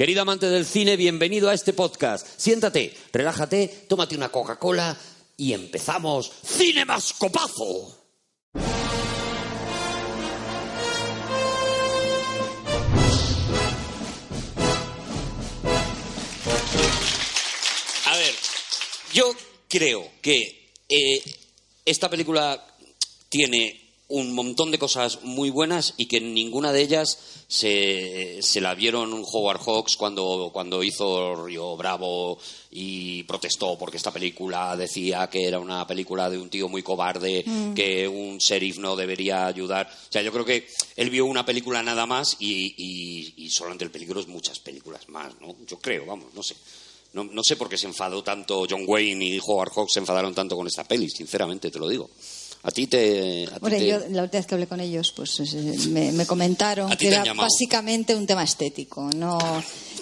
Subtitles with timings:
[0.00, 2.26] Querido amante del cine, bienvenido a este podcast.
[2.38, 4.96] Siéntate, relájate, tómate una Coca-Cola
[5.36, 7.98] y empezamos Cine Mascopazo.
[18.06, 18.34] A ver,
[19.12, 19.34] yo
[19.68, 21.22] creo que eh,
[21.84, 22.66] esta película
[23.28, 23.79] tiene
[24.10, 29.24] un montón de cosas muy buenas y que ninguna de ellas se, se la vieron
[29.24, 32.38] Howard Hawks cuando, cuando hizo Río Bravo
[32.72, 37.44] y protestó porque esta película decía que era una película de un tío muy cobarde,
[37.74, 39.88] que un sheriff no debería ayudar.
[39.88, 43.84] O sea, yo creo que él vio una película nada más y, y, y solamente
[43.84, 45.54] el peligro es muchas películas más, ¿no?
[45.66, 46.56] Yo creo, vamos, no sé.
[47.12, 50.32] No, no sé por qué se enfadó tanto John Wayne y Howard Hawks se enfadaron
[50.32, 52.08] tanto con esta peli, sinceramente te lo digo.
[52.62, 53.44] A ti te.
[53.46, 56.26] a ti te- yo la última vez que hablé con ellos, pues eh, me, me
[56.26, 57.48] comentaron que era llamado.
[57.48, 59.08] básicamente un tema estético.
[59.16, 59.38] No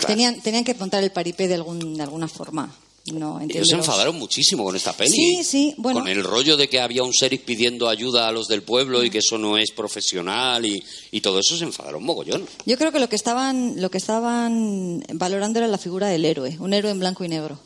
[0.06, 2.74] tenían, tenían que contar el paripé de, algún, de alguna forma.
[3.12, 5.12] No, Ellos se enfadaron muchísimo con esta peli.
[5.12, 6.00] Sí, sí, bueno.
[6.00, 9.08] Con el rollo de que había un sheriff pidiendo ayuda a los del pueblo y
[9.08, 12.46] que eso no es profesional y, y todo eso se enfadaron mogollón.
[12.66, 16.56] Yo creo que lo que estaban lo que estaban valorando era la figura del héroe,
[16.60, 17.58] un héroe en blanco y negro.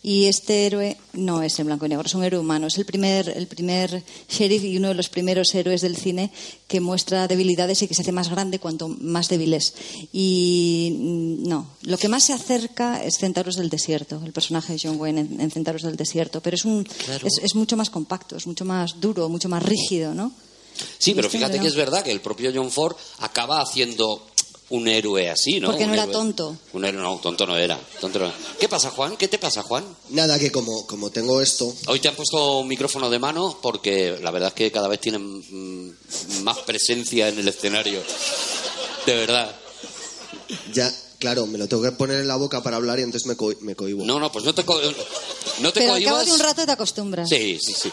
[0.00, 2.68] Y este héroe no es en blanco y negro, es un héroe humano.
[2.68, 6.30] Es el primer, el primer sheriff y uno de los primeros héroes del cine
[6.68, 9.74] que muestra debilidades y que se hace más grande cuanto más débil es.
[10.12, 14.80] Y mm, no, lo que más se acerca es Centauros del Desierto, el personaje de
[14.80, 16.40] John Wayne en, en Centauros del Desierto.
[16.40, 16.86] Pero es, un,
[17.24, 20.32] es, es mucho más compacto, es mucho más duro, mucho más rígido, ¿no?
[20.98, 24.26] Sí, pero Este fíjate que es verdad que el propio John Ford acaba haciendo
[24.70, 25.68] un héroe así, ¿no?
[25.70, 26.56] Porque no era héroe- tonto.
[26.74, 27.78] Un héroe, no, tonto no era.
[28.00, 28.30] tonto no.
[28.60, 29.16] ¿Qué pasa, Juan?
[29.16, 29.84] ¿Qué te pasa, Juan?
[30.10, 34.18] Nada, que como, como tengo esto, Hoy te han puesto un micrófono de mano porque
[34.22, 38.02] la verdad es que cada vez tienen mm, más presencia en el escenario.
[39.06, 39.56] De verdad.
[40.74, 43.36] ya, claro, me lo tengo que poner en la boca para hablar y entonces me,
[43.36, 44.04] co- me cohibo.
[44.04, 44.80] No, no, pues no te, co-
[45.60, 46.26] no te Pero al cabo cohibas.
[46.26, 47.28] de un rato te acostumbras.
[47.28, 47.90] Sí, sí, sí.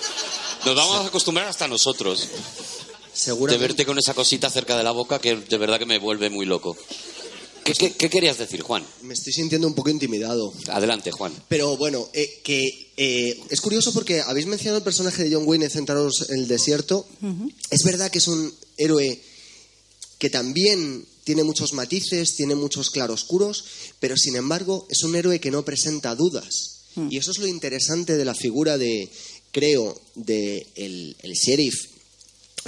[0.66, 2.28] Nos vamos a acostumbrar hasta nosotros
[3.54, 6.30] de verte con esa cosita cerca de la boca que de verdad que me vuelve
[6.30, 6.76] muy loco.
[7.64, 8.86] ¿Qué, qué- qué querías decir, Juan?
[9.02, 10.54] Me estoy sintiendo un poco intimidado.
[10.68, 11.34] Adelante, Juan.
[11.48, 15.66] Pero bueno, eh, que eh, es curioso porque habéis mencionado el personaje de John Wayne
[15.74, 17.08] en en el Desierto.
[17.72, 19.20] Es verdad que es un héroe
[20.20, 23.66] que también tiene muchos matices, tiene muchos claroscuros,
[24.00, 26.82] pero sin embargo es un héroe que no presenta dudas.
[27.10, 29.10] Y eso es lo interesante de la figura de,
[29.52, 31.74] creo, de el, el sheriff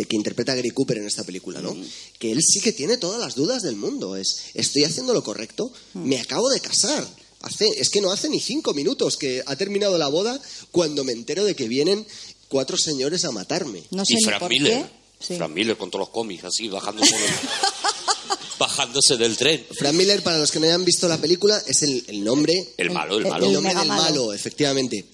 [0.05, 1.75] que interpreta a Gary Cooper en esta película, ¿no?
[2.19, 4.15] Que él sí que tiene todas las dudas del mundo.
[4.15, 7.07] Es, estoy haciendo lo correcto, me acabo de casar.
[7.41, 10.39] Hace, es que no hace ni cinco minutos que ha terminado la boda
[10.71, 12.05] cuando me entero de que vienen
[12.49, 13.83] cuatro señores a matarme.
[13.91, 14.83] No sé y Frank por Miller.
[14.83, 14.97] qué.
[15.19, 15.35] Sí.
[15.37, 17.31] Frank Miller con todos los cómics así, bajándose del,
[18.59, 19.65] bajándose del tren.
[19.71, 22.91] Frank Miller, para los que no hayan visto la película, es el, el nombre, El
[22.91, 23.45] malo, el el- malo.
[23.45, 24.01] el el nombre del malo.
[24.03, 25.05] malo, efectivamente.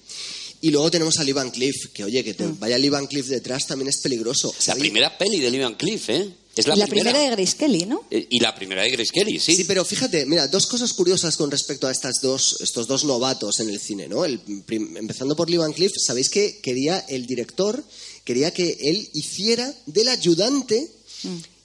[0.60, 2.58] Y luego tenemos a Lee Van Cleef, que oye, que te Mm.
[2.58, 4.54] vaya Lee Van Cleef detrás también es peligroso.
[4.66, 6.34] La primera peli de Lee Van Cleef, ¿eh?
[6.56, 8.04] Es la, Y la primera de Grace Kelly, ¿no?
[8.12, 9.56] Eh, Y la primera de Grace Kelly, sí.
[9.56, 13.58] Sí, pero fíjate, mira, dos cosas curiosas con respecto a estas dos, estos dos novatos
[13.58, 14.24] en el cine, ¿no?
[14.24, 17.82] El prim- empezando por Lee Van Cleef, sabéis que quería el director
[18.24, 20.88] quería que él hiciera del ayudante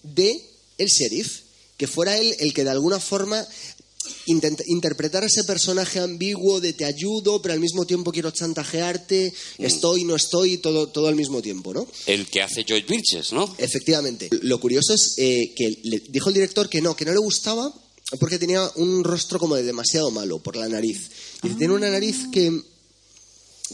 [0.04, 0.42] de
[0.78, 1.42] el sheriff,
[1.78, 3.46] que fuera él el que de alguna forma
[4.28, 10.04] intent- interpretara ese personaje ambiguo de te ayudo, pero al mismo tiempo quiero chantajearte, estoy,
[10.04, 11.88] no estoy, todo, todo al mismo tiempo, ¿no?
[12.06, 13.54] El que hace George Birches, ¿no?
[13.58, 14.30] Efectivamente.
[14.42, 17.74] Lo curioso es eh, que le dijo el director que no, que no le gustaba
[18.20, 21.10] porque tenía un rostro como de demasiado malo por la nariz.
[21.44, 22.60] Dice, tiene una nariz que,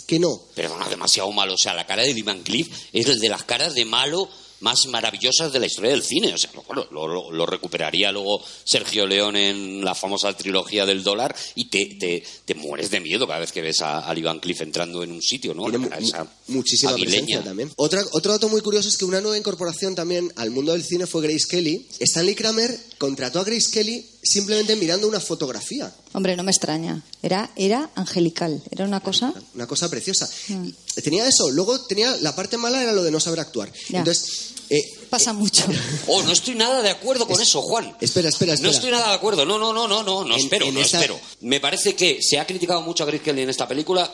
[0.07, 0.41] que no.
[0.53, 1.53] Perdona, demasiado malo.
[1.53, 4.27] O sea, la cara de Van Cleef es el de las caras de malo
[4.65, 6.33] más maravillosas de la historia del cine.
[6.33, 11.03] O sea, lo, lo- lo- lo recuperaría luego Sergio León en la famosa trilogía del
[11.03, 14.23] dólar y te, te, te mueres de miedo cada vez que ves a, a Lee
[14.23, 15.63] Van Cleef entrando en un sitio, ¿no?
[15.63, 17.11] Tiene La mu- cara esa muchísima aguileña.
[17.17, 17.71] presencia también.
[17.75, 21.05] Otra, otro dato muy curioso es que una nueva incorporación también al mundo del cine
[21.05, 21.87] fue Grace Kelly.
[21.99, 25.93] Stanley Kramer contrató a Grace Kelly simplemente mirando una fotografía.
[26.13, 27.03] Hombre, no me extraña.
[27.21, 28.63] Era, era angelical.
[28.71, 29.33] Era una cosa.
[29.53, 30.27] Una cosa preciosa.
[30.47, 30.69] Mm.
[31.03, 31.51] Tenía eso.
[31.51, 33.71] Luego tenía la parte mala era lo de no saber actuar.
[33.89, 33.99] Ya.
[33.99, 35.63] Entonces, eh, Pasa mucho.
[36.07, 37.95] Oh, no estoy nada de acuerdo con eso, Juan.
[38.01, 38.69] espera, espera, espera.
[38.69, 39.45] No estoy nada de acuerdo.
[39.45, 41.19] No, no, no, no, no, no En- espero, en no espero.
[41.41, 44.11] Me parece que se ha criticado mucho a Grace Kelly en esta película.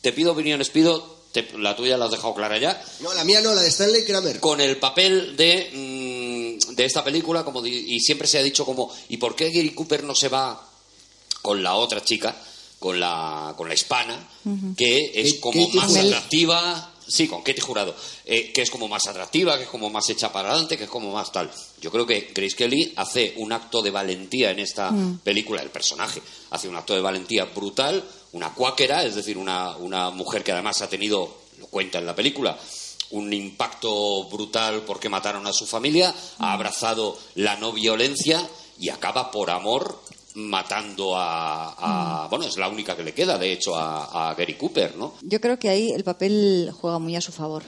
[0.00, 1.14] Te pido opiniones, pido.
[1.32, 2.80] te- la tuya la has dejado clara ya.
[3.00, 4.38] No, la mía no, la de Stanley Kramer.
[4.40, 8.64] Con el papel de, mm, de esta película, como di- y siempre se ha dicho
[8.64, 10.68] como, ¿y por qué Gary Cooper no se va
[11.42, 12.36] con la otra chica,
[12.78, 14.28] con la, con la hispana,
[14.76, 16.92] que es como más atractiva?
[17.06, 17.94] Sí, con Katie Jurado.
[18.24, 20.90] eh, que es como más atractiva, que es como más hecha para adelante, que es
[20.90, 21.50] como más tal.
[21.80, 24.90] Yo creo que Grace Kelly hace un acto de valentía en esta
[25.22, 28.02] película, el personaje hace un acto de valentía brutal,
[28.32, 32.14] una cuáquera, es decir, una, una mujer que además ha tenido, lo cuenta en la
[32.14, 32.58] película,
[33.10, 38.48] un impacto brutal porque mataron a su familia, ha abrazado la no violencia
[38.78, 40.00] y acaba por amor
[40.34, 44.54] matando a, a- bueno es la única que le queda de hecho a, a Gary
[44.54, 47.62] Cooper no Yo creo que ahí el papel juega muy a su favor.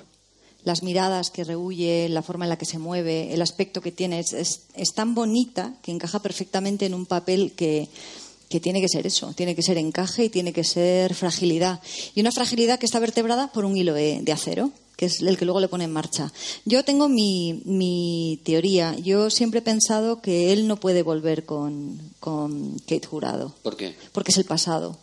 [0.64, 4.18] Las miradas que rehuye, la forma en la que se mueve, el aspecto que tiene,
[4.18, 7.88] es, es- es tan bonita que encaja perfectamente en un papel que,
[8.48, 11.80] que tiene que ser eso, tiene que ser encaje y tiene que ser fragilidad.
[12.16, 15.36] Y una fragilidad que está vertebrada por un hilo de, de acero, que es el
[15.36, 16.32] que luego le pone en marcha.
[16.64, 18.96] Yo tengo mi, mi teoría.
[18.98, 23.94] Yo siempre he pensado que él no puede volver con, con Kate Jurado ¿por qué?
[24.12, 24.98] porque es el pasado.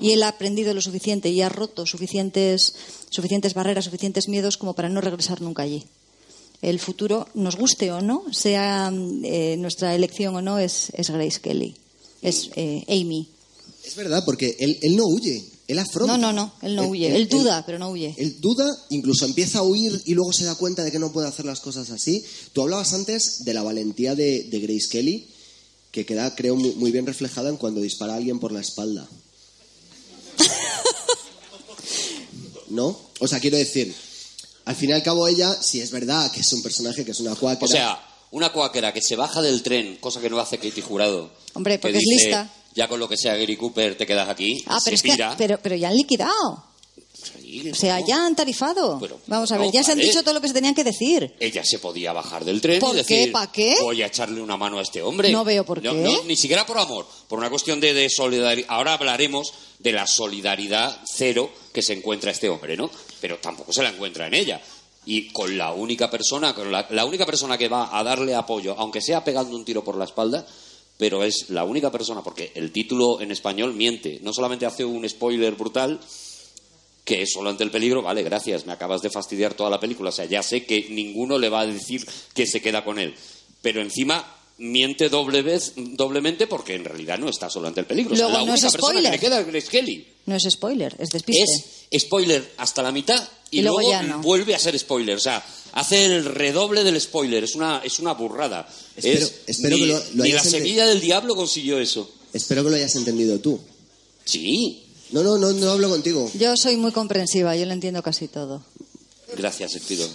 [0.00, 2.74] Y él ha aprendido lo suficiente y ha roto suficientes,
[3.10, 5.84] suficientes barreras, suficientes miedos como para no regresar nunca allí.
[6.62, 8.90] El futuro, nos guste o no, sea
[9.24, 11.76] eh, nuestra elección o no, es, es Grace Kelly,
[12.22, 13.28] es eh, Amy.
[13.84, 16.18] Es verdad, porque él, él no huye, él afronta.
[16.18, 17.16] No, no, no, él no huye.
[17.16, 18.14] Él duda, pero no huye.
[18.18, 21.28] Él duda, incluso empieza a huir y luego se da cuenta de que no puede
[21.28, 22.24] hacer las cosas así.
[22.52, 25.26] Tú hablabas antes de la valentía de, de Grace Kelly,
[25.90, 29.08] que queda, creo, muy, muy bien reflejada en cuando dispara a alguien por la espalda.
[32.68, 33.00] ¿No?
[33.20, 33.94] O sea, quiero decir,
[34.66, 37.20] al fin y al cabo ella, si es verdad que es un personaje que es
[37.20, 37.64] una cuáquera...
[37.64, 41.30] o sea una cuáquera que se baja del tren cosa que no hace Katie Jurado
[41.52, 42.50] Hombre, que porque es dice, lista.
[42.74, 45.24] Ya con lo que sea Gary Cooper te quedas aquí Ah, pero se es que,
[45.38, 46.64] pero, pero ya han liquidado.
[47.40, 48.06] Sí, O sea, no.
[48.06, 48.98] ya han tarifado.
[49.00, 50.84] Pero, Vamos a ver, no, ya se han dicho todo lo que se tenían que
[50.84, 51.34] decir.
[51.40, 53.14] ella se podía bajar del tren ¿Por y qué?
[53.18, 53.76] decir, ¿Pa qué?
[53.80, 55.30] voy a echarle una mano a este hombre.
[55.30, 56.20] No veo por No, qué.
[56.26, 58.66] ni siquiera por amor, por una cuestión de, de solidaridad.
[58.68, 62.90] Ahora hablaremos de la solidaridad cero que se encuentra este hombre, ¿no?
[63.20, 64.60] Pero tampoco se la encuentra en ella.
[65.06, 68.74] Y con la única persona, con la, la única persona que va a darle apoyo,
[68.78, 70.46] aunque sea pegando un tiro por la espalda,
[70.96, 74.20] pero es la única persona, porque el título en español miente.
[74.22, 76.00] No solamente hace un spoiler brutal,
[77.04, 80.10] que es solo ante el peligro, vale, gracias, me acabas de fastidiar toda la película.
[80.10, 83.14] O sea, ya sé que ninguno le va a decir que se queda con él.
[83.60, 88.14] Pero encima miente doble vez, doblemente porque en realidad no está solo ante el peligro.
[88.14, 89.12] Luego la no es persona que spoiler.
[89.12, 90.06] le queda es Kelly.
[90.26, 91.42] No es spoiler, es despiste.
[91.90, 94.20] Es spoiler hasta la mitad y, Y luego luego, ya no.
[94.20, 95.16] vuelve a ser spoiler.
[95.16, 95.44] O sea,
[95.74, 97.44] hace el redoble del spoiler.
[97.44, 98.66] Es una, es una burrada.
[98.96, 102.10] Espero- Es- espero ni, que lo- lo ni la hayas semilla del diablo consiguió eso.
[102.32, 103.60] Espero que lo hayas entendido tú.
[104.24, 104.80] Sí.
[105.10, 106.28] No, no, no, no hablo contigo.
[106.34, 108.64] Yo soy muy comprensiva, yo lo entiendo casi todo.
[109.36, 110.08] Gracias, Espiro.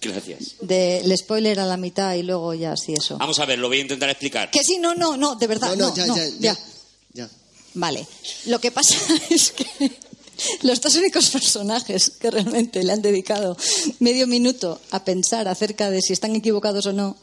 [0.00, 0.54] Gracias.
[0.60, 3.18] Del spoiler a la mitad y luego ya sí eso.
[3.18, 4.50] Vamos a ver, lo voy a intentar explicar.
[4.50, 6.58] Que sí, no, no, no, de verdad, no, no, ya, no, ya, ya,
[7.14, 7.30] ya.
[7.74, 8.06] Vale.
[8.46, 8.94] Lo que pasa
[9.30, 9.66] es que
[10.62, 13.56] los dos únicos personajes que realmente le han dedicado
[13.98, 17.16] medio minuto a pensar acerca de si están equivocados o no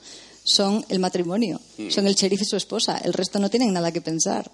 [0.44, 1.90] son el matrimonio, Mm.
[1.90, 2.98] son el sheriff y su esposa.
[3.04, 4.50] El resto no tienen nada que pensar.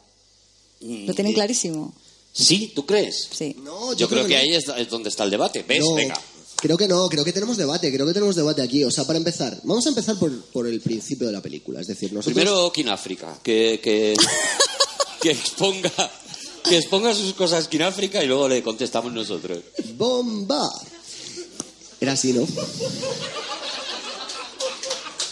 [0.80, 1.94] Lo tienen clarísimo.
[2.34, 2.72] ¿Sí?
[2.74, 3.28] ¿Tú crees?
[3.32, 3.56] Sí.
[3.62, 4.40] No, Yo, creo, que, no.
[4.40, 5.64] ahí es, es donde está el debate.
[5.68, 5.80] ¿Ves?
[5.82, 6.20] No, Venga.
[6.56, 8.84] Creo que no, creo que tenemos debate, creo que tenemos debate aquí.
[8.84, 11.82] O sea, para empezar, vamos a empezar por, por el principio de la película.
[11.82, 12.36] Es decir, nosotros...
[12.36, 14.14] Primero Kináfrica, que, que,
[15.22, 15.92] que exponga
[16.64, 19.60] que exponga sus cosas Kináfrica y luego le contestamos nosotros.
[19.96, 20.70] ¡Bomba!
[22.00, 22.48] Era así, ¿no?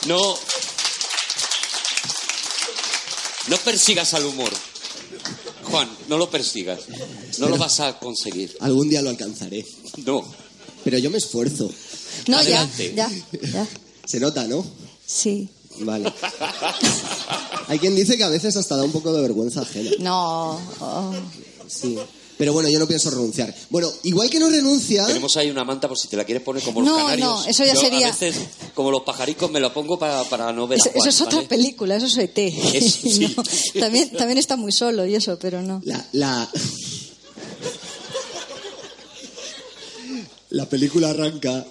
[0.08, 0.38] No.
[3.48, 4.52] No persigas al humor.
[5.64, 6.82] Juan, no lo persigas.
[7.40, 8.56] No lo vas a conseguir.
[8.60, 9.66] Algún día lo alcanzaré.
[10.06, 10.24] No.
[10.84, 11.70] Pero yo me esfuerzo.
[12.28, 12.94] No, Adelante.
[12.96, 13.68] ya, ya, ya.
[14.06, 14.66] Se nota, ¿no?
[15.06, 15.50] Sí.
[15.82, 16.12] Vale.
[17.68, 19.92] Hay quien dice que a veces hasta da un poco de vergüenza ajena.
[20.00, 20.60] No.
[20.80, 21.14] oh.
[21.68, 21.98] Sí.
[22.38, 23.54] Pero bueno, yo no pienso renunciar.
[23.70, 25.06] Bueno, igual que no renuncia...
[25.06, 27.28] Tenemos ahí una manta por si te la quieres poner como los No, canarios.
[27.28, 28.36] no, eso ya Yo, sería- A veces,
[28.74, 31.22] como los pajaricos, me lo pongo para, para no ver a Eso, Juan, eso es
[31.34, 32.38] otra película, eso es ET.
[32.74, 33.36] Es- sí.
[33.36, 33.44] No,
[33.82, 35.82] también, también está muy solo y eso, pero no.
[35.84, 36.50] La, la...
[40.52, 41.66] la película arranca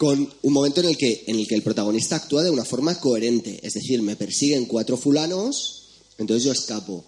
[0.00, 2.98] con un momento en el que en el que el protagonista actúa de una forma
[2.98, 5.82] coherente, es decir, me persiguen cuatro fulanos,
[6.16, 7.04] entonces yo escapo.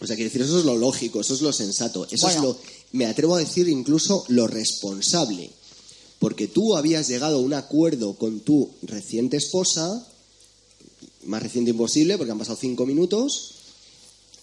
[0.00, 2.58] O sea, quiere decir, eso es lo lógico, eso es lo sensato, eso es lo,
[2.92, 5.50] me atrevo a decir incluso lo responsable.
[6.18, 10.08] Porque tú habías llegado a un acuerdo con tu reciente esposa,
[11.26, 13.56] más reciente imposible, porque han pasado cinco minutos,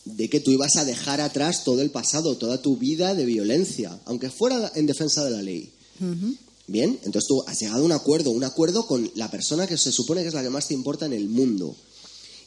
[0.06, 4.00] de que tú ibas a dejar atrás todo el pasado, toda tu vida de violencia,
[4.06, 5.72] aunque fuera en defensa de la ley.
[6.68, 9.92] Bien, entonces tú has llegado a un acuerdo, un acuerdo con la persona que se
[9.92, 11.76] supone que es la que más te importa en el mundo.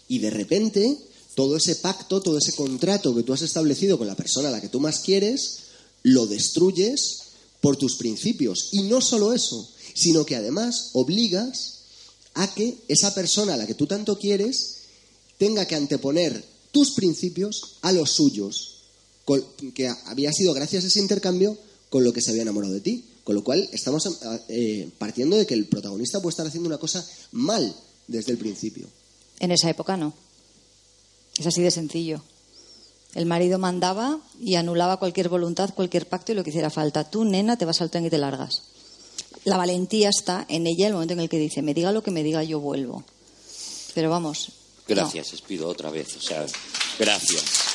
[0.08, 0.98] Y de repente,
[1.34, 4.60] todo ese pacto, todo ese contrato que tú has establecido con la persona a la
[4.60, 5.58] que tú más quieres,
[6.02, 7.18] lo destruyes
[7.60, 8.68] por tus principios.
[8.72, 11.74] Y no solo eso, sino que además obligas
[12.34, 14.76] a que esa persona a la que tú tanto quieres
[15.38, 18.76] tenga que anteponer tus principios a los suyos,
[19.74, 21.58] que había sido gracias a ese intercambio
[21.90, 23.04] con lo que se había enamorado de ti.
[23.26, 24.08] Con lo cual estamos
[24.48, 27.74] eh, partiendo de que el protagonista puede estar haciendo una cosa mal
[28.06, 28.86] desde el principio.
[29.40, 30.12] En esa época no.
[31.36, 32.22] Es así de sencillo.
[33.16, 37.10] El marido mandaba y anulaba cualquier voluntad, cualquier pacto y lo que hiciera falta.
[37.10, 38.62] Tú, nena, te vas al tren y te largas.
[39.42, 42.12] La valentía está en ella el momento en el que dice, me diga lo que
[42.12, 43.02] me diga, yo vuelvo.
[43.92, 44.50] Pero vamos.
[44.86, 44.94] no.
[44.94, 46.14] Gracias, Espido, otra vez.
[46.16, 46.46] O sea,
[46.96, 47.65] gracias.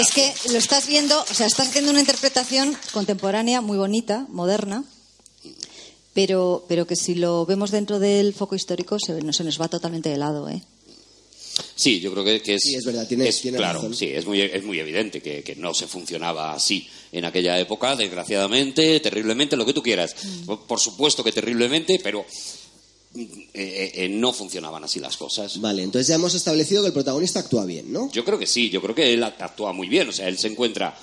[0.00, 4.84] Es que lo estás viendo, o sea, estás haciendo una interpretación contemporánea muy bonita, moderna,
[6.14, 9.68] pero, pero que si lo vemos dentro del foco histórico se, no, se nos va
[9.68, 10.62] totalmente de lado, ¿eh?
[11.74, 12.62] Sí, yo creo que, que es.
[12.62, 13.94] Sí, es verdad, tiene- es- tiene claro, razón.
[13.94, 17.94] sí, es muy, es muy evidente que, que no se funcionaba así en aquella época,
[17.96, 20.14] desgraciadamente, terriblemente, lo que tú quieras.
[20.22, 20.44] Mm.
[20.46, 22.24] Por, por supuesto que terriblemente, pero
[23.14, 25.60] eh, eh, no funcionaban así las cosas.
[25.60, 28.10] Vale, entonces ya hemos establecido que el protagonista actúa bien, ¿no?
[28.12, 30.08] Yo creo que sí, yo creo que él actúa muy bien.
[30.08, 30.96] O sea, él se encuentra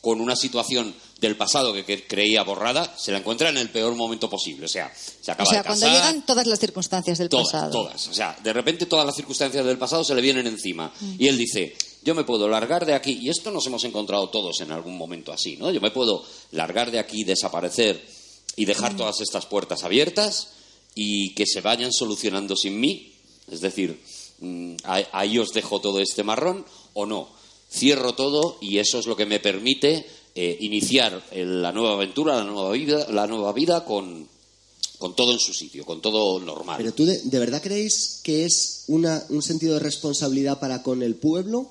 [0.00, 4.30] con una situación del pasado que, creía borrada, se la encuentra en el peor momento
[4.30, 4.66] posible.
[4.66, 7.70] O sea, se acaba O sea, de cuando llegan todas las circunstancias del Todas, pasado.
[7.72, 8.06] todas.
[8.08, 10.92] O sea, de repente todas las circunstancias del pasado se le vienen encima.
[11.00, 11.14] Mm.
[11.18, 14.60] Y él dice, yo me puedo largar de aquí, y esto nos hemos encontrado todos
[14.60, 15.72] en algún momento así, ¿no?
[15.72, 18.06] Yo me puedo largar de aquí, desaparecer
[18.54, 18.98] y dejar Mm.
[18.98, 20.50] todas estas puertas abiertas
[20.96, 23.12] y que se vayan solucionando sin mí.
[23.48, 24.00] Es decir,
[24.40, 24.76] mm,
[25.12, 27.28] ahí os dejo todo este marrón o no.
[27.70, 32.44] Cierro todo y eso es lo que me permite eh, iniciar la nueva aventura, la
[32.44, 34.26] nueva vida, la nueva vida con,
[34.98, 36.78] con todo en su sitio, con todo normal.
[36.78, 41.02] Pero tú, de, de verdad creéis que es una, un sentido de responsabilidad para con
[41.02, 41.70] el pueblo?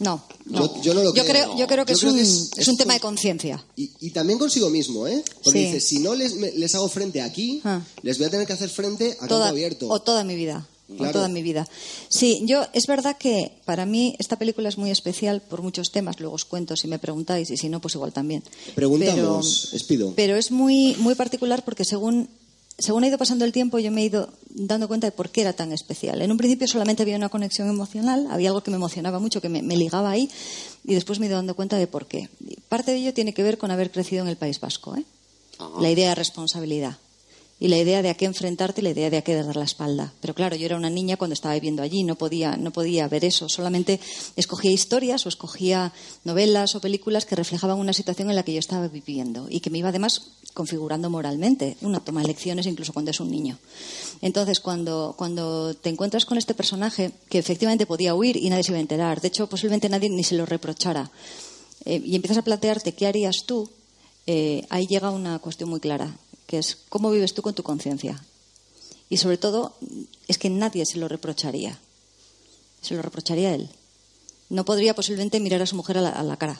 [0.00, 1.58] No, Yo- yo no lo yo creo, creo, no.
[1.58, 3.64] yo creo que, Yo es, creo un, que es, un tema de conciencia.
[3.76, 5.24] Y, y también consigo mismo, ¿eh?
[5.42, 5.64] Porque Sí.
[5.66, 7.82] dice, si no les, me- les hago frente aquí, Ah.
[8.02, 9.88] les voy a tener que hacer frente a toda, abierto.
[9.88, 10.66] o toda mi vida.
[10.98, 11.68] o toda mi vida.
[12.08, 16.18] Sí, yo es verdad que para mí esta película es muy especial por muchos temas.
[16.18, 18.42] Luego os cuento si me preguntáis y si no, pues igual también.
[18.74, 20.14] Preguntamos, Espido.
[20.16, 22.30] Pero es muy, muy particular porque según,
[22.78, 25.42] según ha ido pasando el tiempo yo me he ido dando cuenta de por qué
[25.42, 26.22] era tan especial.
[26.22, 29.48] En un principio solamente había una conexión emocional, había algo que me emocionaba mucho, que
[29.48, 30.30] me, me ligaba ahí,
[30.84, 32.28] y después me he ido dando cuenta de por qué.
[32.68, 34.96] Parte de ello tiene que ver con haber crecido en el País Vasco.
[34.96, 35.04] ¿eh?
[35.58, 35.80] Ajá.
[35.80, 36.98] La idea de responsabilidad.
[37.60, 39.64] Y la idea de a qué enfrentarte y la idea de a qué dar la
[39.64, 40.12] espalda.
[40.20, 43.24] Pero claro, yo era una niña cuando estaba viviendo allí, no podía, no podía ver
[43.24, 43.48] eso.
[43.48, 43.98] Solamente
[44.36, 45.92] escogía historias o escogía
[46.24, 49.70] novelas o películas que reflejaban una situación en la que yo estaba viviendo y que
[49.70, 51.76] me iba además configurando moralmente.
[51.82, 53.58] Uno toma lecciones incluso cuando es un niño.
[54.22, 58.72] Entonces, cuando, cuando te encuentras con este personaje que efectivamente podía huir y nadie se
[58.72, 61.10] iba a enterar, de hecho, posiblemente nadie ni se lo reprochara,
[61.84, 63.70] eh, y empiezas a plantearte qué harías tú,
[64.26, 66.16] eh, ahí llega una cuestión muy clara,
[66.48, 68.20] que es cómo vives tú con tu conciencia.
[69.10, 69.76] Y sobre todo,
[70.26, 71.78] es que nadie se lo reprocharía.
[72.80, 73.68] Se lo reprocharía él.
[74.48, 76.58] No podría posiblemente mirar a su mujer a la, a la cara.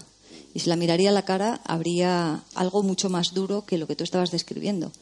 [0.53, 3.97] Y si la miraría a la cara, habría algo mucho más duro que lo que
[3.97, 4.93] tú estabas describiendo,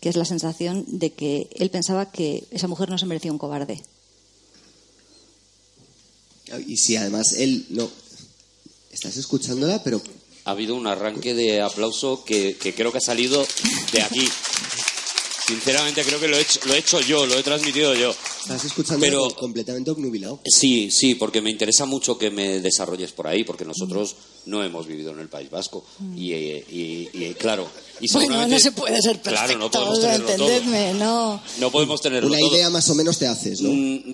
[0.00, 3.38] que es la sensación de que él pensaba que esa mujer no se merecía un
[3.38, 3.82] cobarde.
[6.66, 7.88] Y si además él no...
[8.90, 10.02] Estás escuchándola, pero
[10.44, 13.46] ha habido un arranque de aplauso que, que creo que ha salido
[13.92, 14.28] de aquí.
[15.46, 18.10] Sinceramente creo que lo he hecho, lo he hecho yo, lo he transmitido yo.
[18.42, 20.40] estás escuchando Pero- completamente obnubilado.
[20.44, 24.14] Sí, sí, porque me interesa mucho que me desarrolles por ahí, porque nosotros
[24.46, 25.84] no hemos vivido en el País Vasco.
[26.16, 27.68] Y, eh, y- y, claro,
[28.02, 30.94] y Bueno, no se puede ser perfecto, Claro, no podemos tenerlo todo.
[30.94, 31.42] no.
[31.58, 32.54] No podemos tenerlo Una todo.
[32.54, 33.70] idea más o menos te haces, ¿no?
[33.70, 34.12] Mm,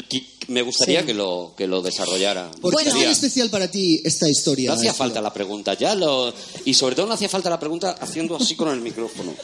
[0.49, 1.07] Me gustaría Sí.
[1.09, 2.51] que, lo, que lo desarrollara.
[2.53, 2.89] ¿Por qué Bueno.
[2.91, 4.71] es tan especial para ti esta historia?
[4.71, 6.33] No hacía falta la pregunta, ya lo...
[6.65, 9.35] Y sobre todo no hacía falta la pregunta haciendo así con el micrófono.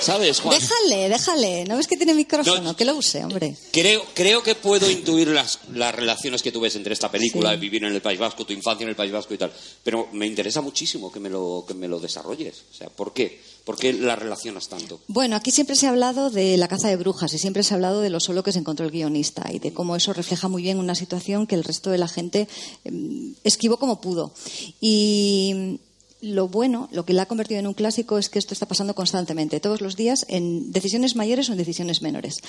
[0.00, 0.56] ¿Sabes, Juan?
[0.58, 1.64] Déjale, déjale.
[1.64, 2.60] ¿No ves que tiene micrófono?
[2.62, 2.76] No.
[2.76, 3.56] Que lo use, hombre.
[3.72, 7.50] Creo, creo creo que puedo intuir las, las relaciones que tú ves entre esta película,
[7.50, 7.56] Sí.
[7.56, 9.52] de vivir en el País Vasco, tu infancia en el País Vasco y tal.
[9.82, 12.62] Pero me interesa muchísimo que me lo, que me lo desarrolles.
[12.72, 13.40] O sea, ¿por qué?
[13.64, 15.00] ¿Por qué la relacionas tanto?
[15.06, 17.76] Bueno, aquí siempre se ha hablado de la caza de brujas y siempre se ha
[17.76, 20.62] hablado de lo solo que se encontró el guionista y de cómo eso refleja muy
[20.62, 22.48] bien una situación que el resto de la gente
[22.84, 24.34] eh, esquivó como pudo.
[24.80, 25.78] Y
[26.20, 28.94] lo bueno, lo que la ha convertido en un clásico es que esto está pasando
[28.94, 32.40] constantemente, todos los días, en decisiones mayores o en decisiones menores.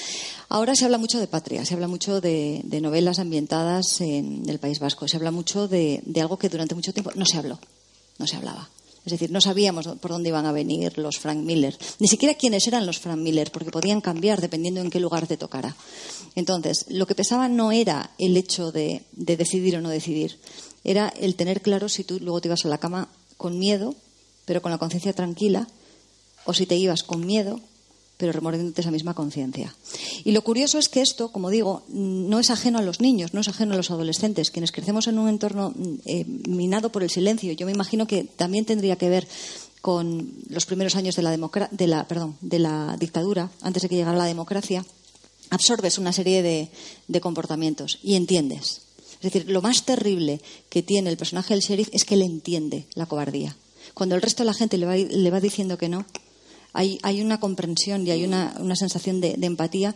[0.49, 4.79] Ahora se habla mucho de patria, se habla mucho de, novelas ambientadas en el País
[4.79, 7.59] Vasco, se habla mucho de algo que durante mucho tiempo no se habló,
[8.17, 8.69] no se hablaba.
[9.05, 12.65] Es decir, no sabíamos por dónde iban a venir los Frank Miller, ni siquiera quiénes
[12.67, 15.75] eran los Frank Miller, porque podían cambiar dependiendo en qué lugar te tocara.
[16.35, 20.39] Entonces, lo que pesaba no era el hecho de, de decidir o no decidir,
[20.83, 23.93] era el tener claro si tú luego te ibas a la cama con miedo,
[24.45, 25.67] pero con la conciencia tranquila,
[26.45, 27.59] o si te ibas con miedo,
[28.23, 29.75] pero remordiéndote esa misma conciencia.
[30.23, 33.41] Y lo curioso es que esto, como digo, no es ajeno a los niños, no
[33.41, 35.73] es ajeno a los adolescentes, quienes crecemos en un entorno
[36.05, 37.51] eh, minado por el silencio.
[37.51, 39.27] Yo me imagino que también tendría que ver
[39.81, 41.31] con los primeros años de la,
[41.71, 44.85] de la, perdón, de la dictadura, antes de que llegara la democracia,
[45.49, 48.83] absorbes una serie de, comportamientos y entiendes.
[49.15, 50.39] Es decir, lo más terrible
[50.69, 53.57] que tiene el personaje del sheriff es que él entiende la cobardía.
[53.93, 56.05] Cuando el resto de la gente le va, le va diciendo que no,
[56.73, 59.95] hay, hay una comprensión y hay una, una sensación de, de empatía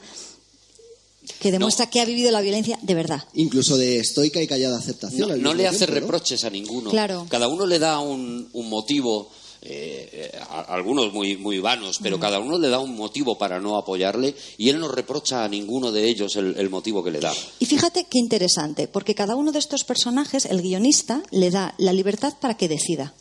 [1.40, 3.24] que demuestra que ha vivido la violencia de verdad.
[3.34, 5.42] Incluso de estoica y callada aceptación.
[5.42, 6.00] No, le hace tiempo, ¿no?
[6.02, 6.90] reproches a ninguno.
[6.90, 7.26] Claro.
[7.30, 9.30] Cada uno le da un, un motivo,
[9.62, 12.04] eh, a- algunos muy, muy vanos, Mm.
[12.04, 15.50] pero cada uno le da un motivo para no apoyarle y él no reprocha a
[15.50, 17.34] ninguno de ellos el, el motivo que le da.
[17.60, 21.92] Y fíjate qué interesante, porque cada uno de estos personajes, el guionista, le da la
[21.92, 23.14] libertad para que decida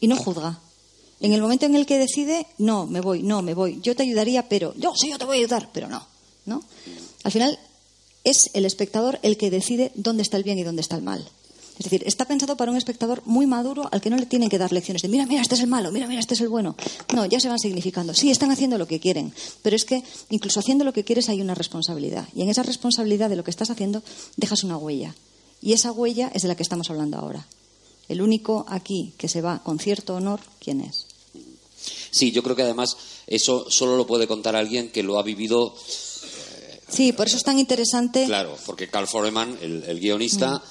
[0.00, 0.58] y no juzga.
[1.24, 4.02] En el momento en el que decide, no, me voy, no, me voy, yo te
[4.02, 6.06] ayudaría, pero yo sí, yo te voy a ayudar, pero no,
[6.44, 6.62] ¿no?
[7.22, 7.58] Al final
[8.24, 11.26] es el espectador el que decide dónde está el bien y dónde está el mal.
[11.78, 14.58] Es decir, está pensado para un espectador muy maduro al que no le tienen que
[14.58, 16.76] dar lecciones de mira, mira, este es el malo, mira, mira, este es el bueno.
[17.14, 18.12] No, ya se van significando.
[18.12, 21.40] Sí, están haciendo lo que quieren, pero es que incluso haciendo lo que quieres hay
[21.40, 22.28] una responsabilidad.
[22.36, 24.02] Y en esa responsabilidad de lo que estás haciendo
[24.36, 25.14] dejas una huella.
[25.62, 27.46] Y esa huella es de la que estamos hablando ahora.
[28.10, 31.03] El único aquí que se va con cierto honor, ¿quién es?
[32.14, 35.74] Sí, yo creo que además eso solo lo puede contar alguien que lo ha vivido
[36.88, 38.24] Sí, por eso es tan interesante.
[38.26, 40.62] Claro, porque Carl Foreman, el, el guionista,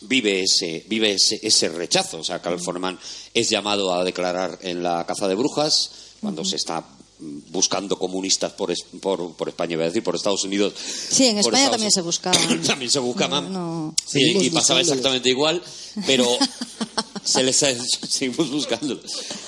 [0.00, 2.20] vive ese vive ese, ese rechazo.
[2.20, 2.98] O sea, Carl Foreman
[3.34, 8.52] es llamado a declarar en la caza de brujas cuando se está mm, buscando comunistas
[8.52, 10.74] por, es- por, por España, iba a decir, por Estados Unidos.
[10.76, 12.62] Sí, en España Estados también se buscaban.
[12.66, 13.52] también se buscaban.
[13.52, 14.20] No, no.
[14.20, 15.62] Y- pasaba exactamente igual,
[16.06, 16.26] pero
[17.24, 17.74] se les ha-
[18.08, 19.00] seguimos buscándolo.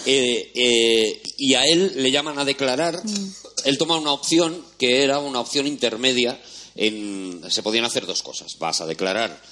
[0.06, 3.02] Eh, eh, y a él le llaman a declarar.
[3.04, 3.32] Mm.
[3.64, 6.40] Él toma una opción que era una opción intermedia.
[6.74, 8.56] En, se podían hacer dos cosas.
[8.60, 9.42] Vas a declarar,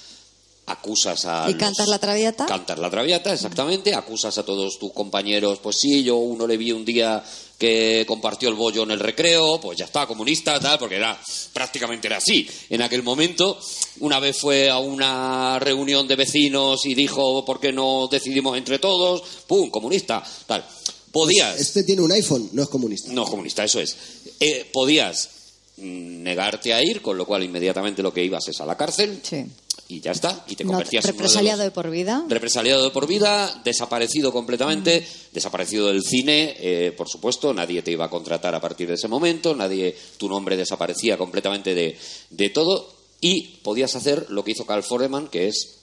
[0.65, 1.45] acusas a.
[1.49, 2.45] ¿Y los- cantas la traviata?
[2.45, 3.93] Cantar la traviata, exactamente.
[3.93, 5.59] Acusas a todos tus compañeros.
[5.59, 7.21] Pues sí, yo uno le vi un día
[7.57, 11.19] que compartió el bollo en el recreo, pues ya está, comunista, tal, porque era
[11.53, 12.47] prácticamente era así.
[12.69, 13.59] En aquel momento,
[13.99, 18.77] una vez fue a una reunión de vecinos y dijo, ¿por qué no decidimos entre
[18.77, 19.23] todos?
[19.47, 19.69] ¡Pum!
[19.69, 20.65] Comunista, tal.
[21.11, 21.59] Podías.
[21.59, 23.11] Este tiene un iPhone, no es comunista.
[23.11, 23.95] No, comunista, eso es.
[24.39, 25.29] Eh, podías
[25.77, 29.19] mm, negarte a ir, con lo cual inmediatamente lo que ibas es a la cárcel
[29.23, 29.45] Sí.
[29.89, 32.25] Y ya está, y te No, convertías en de represaliado los- de por vida.
[32.27, 38.05] Represaliado de por vida, desaparecido completamente, desaparecido del cine, eh, por supuesto, nadie te iba
[38.05, 41.97] a contratar a partir de ese momento, nadie, tu nombre desaparecía completamente de,
[42.29, 45.77] de todo, y podías hacer lo que hizo Carl Foreman, que es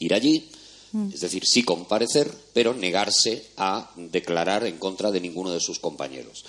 [0.00, 0.48] ir allí,
[1.12, 6.44] es decir, sí comparecer, pero negarse a declarar en contra de ninguno de sus compañeros.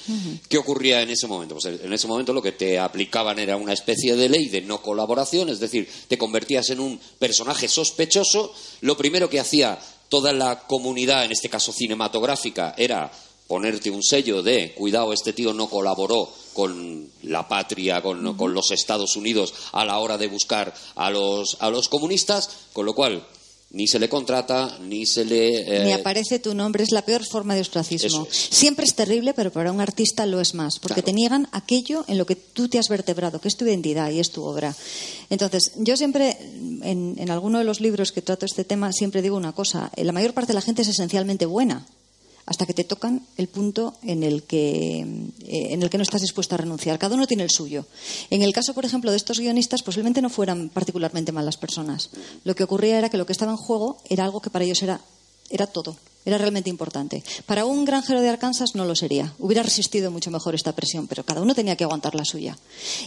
[0.47, 1.55] ¿Qué ocurría en ese momento?
[1.55, 4.81] Pues en ese momento lo que te aplicaban era una especie de ley de no
[4.81, 8.53] colaboración, es decir, te convertías en un personaje sospechoso.
[8.81, 9.79] Lo primero que hacía
[10.09, 13.11] toda la comunidad, en este caso cinematográfica, era
[13.47, 18.71] ponerte un sello de cuidado, este tío no colaboró con la patria, con, con los
[18.71, 23.25] Estados Unidos a la hora de buscar a los, a los comunistas, con lo cual
[23.69, 25.81] ni se le contrata, ni se le...
[25.81, 28.25] eh, Ni aparece tu nombre, es la peor forma de ostracismo.
[28.31, 28.47] Es.
[28.51, 31.05] Siempre es terrible, pero para un artista lo es más, porque Claro.
[31.07, 34.19] te niegan aquello en lo que tú te has vertebrado, que es tu identidad y
[34.19, 34.73] es tu obra.
[35.29, 36.37] Entonces, yo siempre,
[36.81, 40.05] en, en alguno de los libros que trato este tema, siempre digo una cosa, eh,
[40.05, 41.85] la mayor parte de la gente es esencialmente buena,
[42.47, 46.21] hasta que te tocan el punto en el que, eh, en el que no estás
[46.21, 46.97] dispuesto a renunciar.
[46.97, 47.85] Cada uno tiene el suyo.
[48.29, 52.09] En el caso, por ejemplo, de estos guionistas, posiblemente no fueran particularmente malas personas.
[52.45, 54.81] Lo que ocurría era que lo que estaba en juego era algo que para ellos
[54.81, 55.01] era,
[55.49, 55.97] era todo.
[56.27, 57.23] Era realmente importante.
[57.45, 59.33] Para un granjero de Arkansas no lo sería.
[59.39, 62.57] Hubiera resistido mucho mejor esta presión, pero cada uno tenía que aguantar la suya.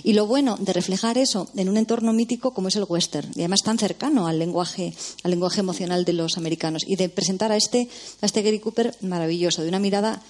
[0.03, 3.41] Y lo bueno de reflejar eso en un entorno mítico como es el western, y
[3.41, 7.59] además tan cercano al lenguaje, al lenguaje emocional de los americanos, y de presentar a
[7.59, 7.91] este,
[8.23, 10.23] a este Gary Cooper maravilloso, de una mirada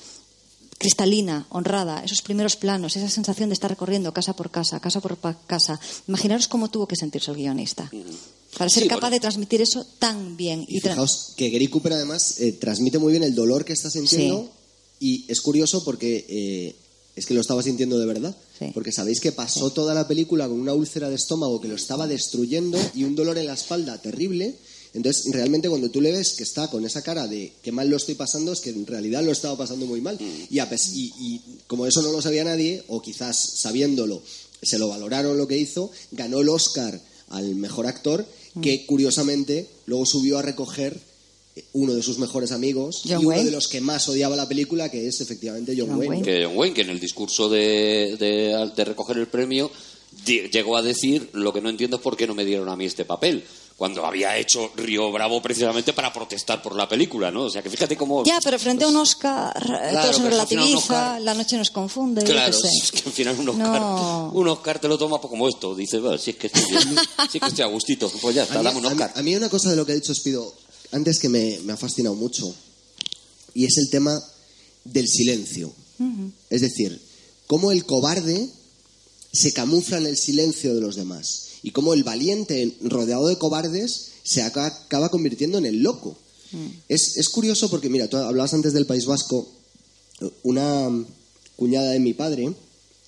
[0.76, 5.16] cristalina, honrada, esos primeros planos, esa sensación de estar recorriendo casa por casa, casa por
[5.46, 5.78] casa.
[6.08, 7.88] Imaginaros cómo tuvo que sentirse el guionista
[8.56, 10.64] para ser Sí, capaz de transmitir eso tan bien.
[10.68, 14.50] Y fijaos que Gary Cooper además eh, transmite muy bien el dolor que está sintiendo
[14.98, 16.74] y es curioso porque eh,
[17.16, 18.36] es que lo estaba sintiendo de verdad.
[18.58, 18.66] Sí.
[18.74, 22.06] Porque sabéis que pasó toda la película con una úlcera de estómago que lo estaba
[22.06, 24.56] destruyendo y un dolor en la espalda terrible.
[24.92, 27.96] Entonces, realmente cuando tú le ves que está con esa cara de qué mal lo
[27.96, 30.18] estoy pasando, es que en realidad lo estaba pasando muy mal.
[30.50, 34.20] Y, a y como eso no lo sabía nadie, o quizás sabiéndolo,
[34.62, 38.26] se lo valoraron lo que hizo, ganó el Oscar al mejor actor,
[38.62, 40.98] que curiosamente luego subió a recoger
[41.56, 43.44] eh, uno de sus mejores amigos John y uno Wayne.
[43.46, 46.08] de los que más odiaba la película, que es efectivamente John, John Wayne.
[46.10, 46.24] Wayne.
[46.24, 49.70] que John Wayne, que en el discurso de, de- de recoger el premio
[50.26, 52.84] llegó a decir lo que no entiendo es por qué no me dieron a mí
[52.84, 53.44] este papel
[53.80, 57.44] cuando había hecho Río Bravo precisamente para protestar por la película, ¿no?
[57.44, 60.28] O sea que fíjate cómo Ya, pero frente a un Oscar, eh, Claro, todo se
[60.28, 62.20] relativiza, Oscar- la noche nos confunde.
[62.20, 62.74] yo Claro, qué sé.
[62.84, 64.32] es que al final un Oscar, No.
[64.34, 65.74] un Oscar te lo toma como esto.
[65.74, 66.94] Dice, bueno, si es que estoy bien,
[67.32, 68.94] si es que estoy a gustito, pues ya está, A mí, dame un a mí-
[68.96, 69.12] Oscar.
[69.16, 70.54] a mí hay una cosa de lo que ha dicho Espido
[70.92, 72.54] antes que me, me ha fascinado mucho
[73.54, 74.22] y es el tema
[74.84, 75.72] del silencio.
[76.50, 77.00] Es decir,
[77.46, 78.46] cómo el cobarde
[79.32, 84.08] se camufla en el silencio de los demás y cómo el valiente rodeado de cobardes
[84.22, 86.16] se aca- acaba convirtiendo en el loco.
[86.88, 89.48] Es, es curioso porque, mira, tú hablabas antes del País Vasco.
[90.42, 90.88] Una
[91.56, 92.52] cuñada de mi padre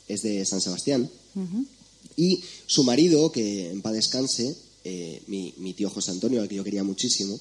[0.08, 1.10] es de San Sebastián
[2.16, 6.56] y su marido, que en paz descanse, eh, mi, mi tío José Antonio, al que
[6.56, 7.38] yo quería muchísimo,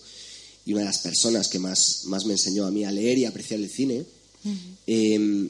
[0.66, 3.26] y una de las personas que más, más me enseñó a mí a leer y
[3.26, 4.06] apreciar el cine,
[4.88, 5.50] eh,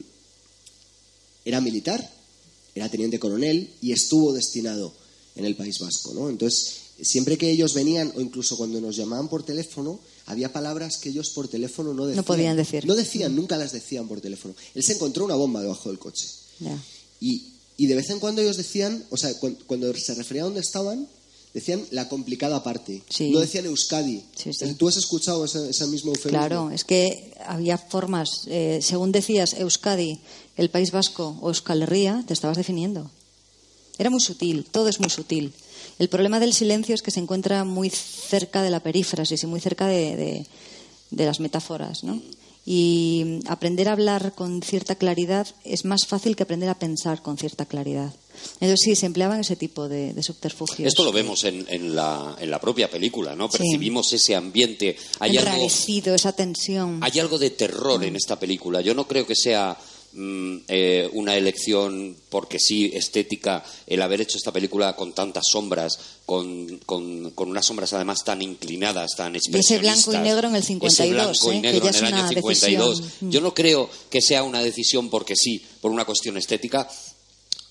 [1.44, 2.12] era militar,
[2.74, 4.92] era teniente coronel y estuvo destinado
[5.36, 6.12] en el País Vasco.
[6.14, 6.28] ¿no?
[6.28, 11.08] Entonces, siempre que ellos venían, o incluso cuando nos llamaban por teléfono, había palabras que
[11.08, 12.24] ellos por teléfono no decían.
[12.24, 12.86] podían decir.
[12.86, 14.54] No decían, nunca las decían por teléfono.
[14.74, 16.26] Él se encontró una bomba debajo del coche.
[17.20, 20.44] Y, y de vez en cuando ellos decían, o sea, cuan- cuando, se refería a
[20.46, 21.08] dónde estaban,
[21.54, 23.02] decían la complicada parte.
[23.08, 23.30] Sí.
[23.30, 24.22] No decían Euskadi.
[24.36, 24.74] Sí, sí.
[24.74, 26.38] ¿Tú has escuchado ese, ese mismo eufemismo?
[26.38, 30.20] Claro, es que había formas, eh, según decías Euskadi,
[30.56, 33.10] el País Vasco o Euskal Herria, te estabas definiendo.
[33.98, 35.52] Era muy sutil, todo es muy sutil.
[35.98, 39.60] El problema del silencio es que se encuentra muy cerca de la perífrasis y muy
[39.60, 40.46] cerca de, de-
[41.10, 42.22] de las metáforas, ¿no?
[42.64, 47.36] Y aprender a hablar con cierta claridad es más fácil que aprender a pensar con
[47.36, 48.14] cierta claridad.
[48.60, 50.86] Entonces sí, se empleaban ese tipo de, de subterfugios.
[50.88, 53.50] Esto lo vemos en, en la, en la propia película, ¿no?
[53.50, 53.58] Sí.
[53.58, 54.96] Percibimos ese ambiente.
[55.18, 55.66] Hay algo,
[56.14, 57.00] esa tensión.
[57.02, 58.04] hay algo de terror Mm.
[58.04, 58.80] en esta película.
[58.80, 59.76] Yo no creo que sea
[60.12, 65.98] mm, eh, una elección porque sí estética el haber hecho esta película con tantas sombras,
[66.26, 70.06] con, con- con unas sombras además tan inclinadas, tan ese expresionistas.
[70.06, 71.60] blanco y negro en el Ese 52, blanco y ¿eh?
[71.62, 73.00] que negro ya en el año una 52.
[73.02, 73.30] decisión.
[73.30, 76.88] Yo no creo que sea una decisión porque sí, por una cuestión estética.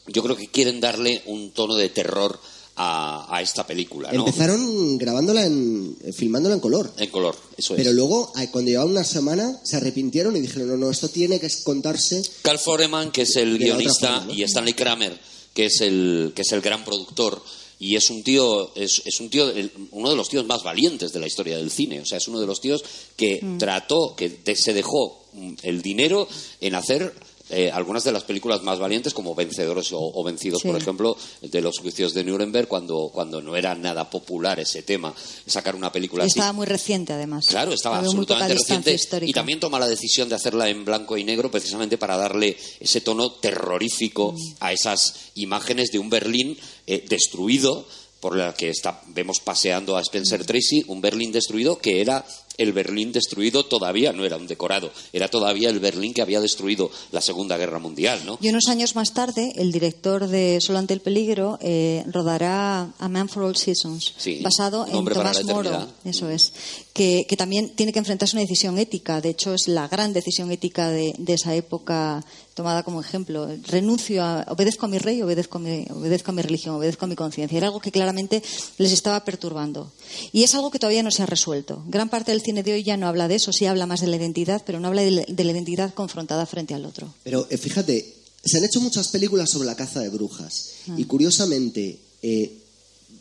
[0.07, 2.39] Yo creo que quieren darle un tono de terror
[2.83, 4.25] a, a esta película, ¿no?
[4.25, 6.91] Empezaron grabándola en, eh, filmándola en color.
[6.97, 7.95] En color, eso Pero es.
[7.95, 11.47] luego, a- cuando llevaban una semana, se arrepintieron y dijeron, no, no, esto tiene que
[11.63, 12.21] contarse.
[12.41, 14.33] Carl Foreman, que es el guionista, forma, ¿no?
[14.33, 15.19] y Stanley Kramer,
[15.53, 17.41] que es el, que es el gran productor.
[17.77, 21.11] Y es un tío, es, es un tío, el- uno de los tíos más valientes
[21.13, 21.99] de la historia del cine.
[22.01, 22.83] O sea, es uno de los tíos
[23.15, 23.57] que Mm.
[23.57, 26.27] trató, que de- se dejó mm, el dinero
[26.59, 27.13] en hacer
[27.51, 30.67] eh, algunas de las películas más valientes, como Vencedores o, o Vencidos, Sí.
[30.69, 35.13] por ejemplo, de los juicios de Nuremberg, cuando, cuando no era nada popular ese tema.
[35.45, 36.39] Sacar una película Y así.
[36.39, 37.45] estaba muy reciente, además.
[37.47, 39.29] Claro, estaba Había absolutamente reciente histórica.
[39.29, 43.01] y también toma la decisión de hacerla en blanco y negro precisamente para darle ese
[43.01, 44.37] tono terrorífico Mm.
[44.59, 47.85] a esas imágenes de un Berlín eh, destruido
[48.19, 50.03] por la que está, vemos paseando a Mm.
[50.03, 52.23] Spencer Tracy, un Berlín destruido que era
[52.57, 56.91] el Berlín destruido todavía, no era un decorado, era todavía el Berlín que había destruido
[57.11, 58.37] la Segunda Guerra Mundial, ¿no?
[58.41, 63.09] Y unos años más tarde, el director de Solo ante el peligro eh, rodará A
[63.09, 65.87] Man for All Seasons, Sí, basado en Tomás Moro.
[66.03, 66.53] Eso es.
[66.93, 69.21] Que, que también tiene que enfrentarse a una decisión ética.
[69.21, 73.47] De hecho, es la gran decisión ética de, de esa época tomada como ejemplo.
[73.67, 77.07] Renuncio a, obedezco a mi rey, obedezco a mi, obedezco a mi religión, obedezco a
[77.07, 77.57] mi conciencia.
[77.57, 78.43] Era algo que claramente
[78.77, 79.91] les estaba perturbando.
[80.31, 81.83] Y es algo que todavía no se ha resuelto.
[81.87, 84.07] Gran parte del cine de hoy ya no habla de eso, sí habla más de
[84.07, 87.13] la identidad, pero no habla de la- de la identidad confrontada frente al otro.
[87.23, 90.71] Pero eh, fíjate, se han hecho muchas películas sobre la caza de brujas.
[90.97, 92.57] Y curiosamente, eh,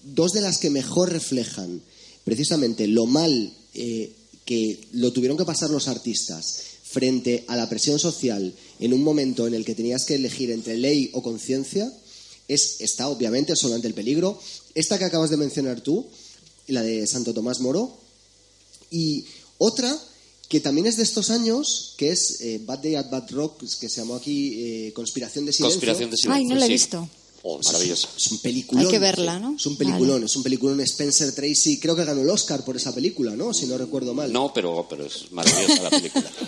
[0.03, 1.81] dos de las que mejor reflejan
[2.25, 4.13] precisamente lo mal eh,
[4.45, 9.47] que lo tuvieron que pasar los artistas frente a la presión social en un momento
[9.47, 11.93] en el que tenías que elegir entre ley o conciencia,
[12.49, 14.41] es, está obviamente solo ante el peligro.
[14.75, 16.07] Esta que acabas de mencionar tú,
[16.67, 17.97] la de Santo Tomás Moro,
[18.91, 19.25] y
[19.59, 19.97] otra
[20.49, 23.89] que también es de estos años, que es eh, Bad Day at Bad Rock, que
[23.89, 25.75] se llamó aquí eh, Conspiración de Silencio.
[25.75, 26.43] Conspiración de silencio.
[26.43, 26.73] Ay, no la he sí.
[26.73, 27.09] visto.
[27.43, 28.09] Oh, maravilloso.
[28.17, 28.85] Es un peliculón.
[28.85, 29.57] Hay que verla, ¿no?
[29.57, 30.27] Es un peliculón, Vale.
[30.27, 30.81] es un peliculón.
[30.83, 33.55] Spencer Tracy, creo que ganó el Oscar por esa película, ¿no?
[33.55, 34.31] Si no recuerdo mal.
[34.33, 36.31] No, pero, pero es maravillosa la película.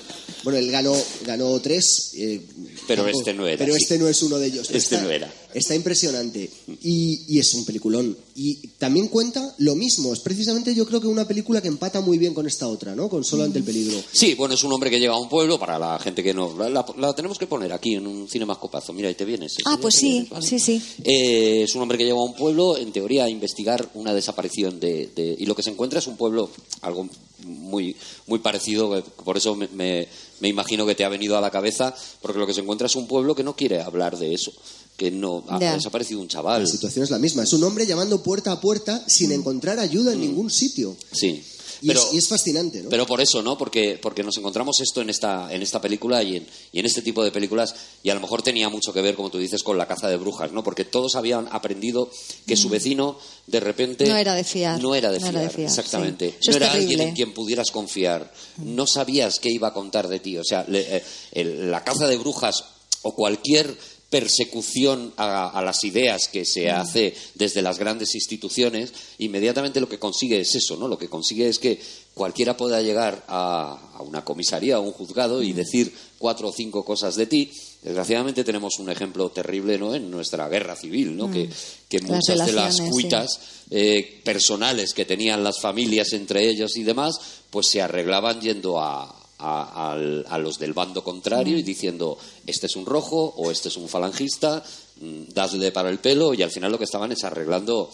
[0.45, 0.93] Bueno, él ganó,
[1.25, 2.11] ganó tres.
[2.15, 2.41] eh,
[2.89, 3.83] Pero tampoco- este no era, Pero sí.
[3.85, 4.65] este no es uno de ellos.
[4.67, 5.33] Este está, no era.
[5.55, 6.49] Está impresionante.
[6.83, 8.17] Y, y es un peliculón.
[8.35, 10.13] Y también cuenta lo mismo.
[10.13, 13.09] Es precisamente yo creo que una película que empata muy bien con esta otra, ¿no?
[13.09, 14.03] Con Solo ante el peligro.
[14.13, 16.57] Sí, bueno, es un hombre que llega a un pueblo, para la gente que no...
[16.57, 18.93] La, la- la tenemos que poner aquí en un cine más copazo.
[18.93, 19.57] Mira, y te vienes.
[19.67, 20.47] Ah, pues sí, vienes, ¿vale?
[20.47, 20.83] sí, sí.
[21.05, 24.81] Eh, es un hombre que llega a un pueblo, en teoría, a investigar una desaparición
[24.81, 27.09] de, de- Y lo que se encuentra es un pueblo, algo
[27.45, 30.07] muy, muy parecido, eh, por eso me, me-
[30.41, 32.97] me imagino que te ha venido a la cabeza, porque lo que se encuentra es
[32.97, 34.53] un pueblo que no quiere hablar de eso,
[34.97, 35.45] que no...
[35.49, 36.63] Ha, desaparecido un chaval.
[36.63, 37.43] La situación es la misma.
[37.43, 40.97] Es un hombre llamando puerta a puerta sin encontrar ayuda en ningún sitio.
[41.13, 41.29] Sí.
[41.29, 41.89] Y, Mm.
[41.89, 42.89] Pero, es, y es fascinante, ¿no?
[42.91, 43.59] Pero por eso, ¿no?
[43.59, 47.03] Porque, porque nos encontramos esto en esta, en esta película y en, y en este
[47.03, 47.75] tipo de películas,
[48.05, 50.17] y a lo mejor tenía mucho que ver, como tú dices, con la caza de
[50.17, 50.63] brujas, ¿no?
[50.63, 52.09] Porque todos habían aprendido
[52.47, 54.05] que su vecino, de repente.
[54.05, 54.09] Mm.
[54.11, 54.81] No era de fiar.
[54.81, 56.37] No era de No fiar, era de fiar, exactamente.
[56.41, 56.51] sí.
[56.53, 58.33] No era alguien en quien pudieras confiar.
[58.59, 60.39] No sabías qué iba a contar de ti.
[60.39, 61.03] O sea, le- eh,
[61.33, 62.63] el- la caza de brujas
[63.03, 63.77] o cualquier
[64.13, 66.75] persecución a, a las ideas que se Mm.
[66.77, 70.87] hace desde las grandes instituciones, inmediatamente lo que consigue es eso, ¿no?
[70.87, 71.81] Lo que consigue es que
[72.13, 75.45] cualquiera pueda llegar a, a una comisaría o un juzgado Mm.
[75.45, 77.51] y decir cuatro o cinco cosas de ti.
[77.83, 79.95] Desgraciadamente tenemos un ejemplo terrible, ¿no?
[79.95, 81.31] En nuestra guerra civil, ¿no?
[81.31, 81.49] Que,
[81.89, 82.09] que Mm.
[82.09, 87.15] Las muchas de las cuitas eh, personales que tenían las familias entre ellos y demás,
[87.51, 92.67] pues se arreglaban yendo a, a, al- a los del bando contrario y diciendo este
[92.67, 94.63] es un rojo o este es un falangista,
[95.01, 97.91] mm, dadle para el pelo y al final lo que estaban es arreglando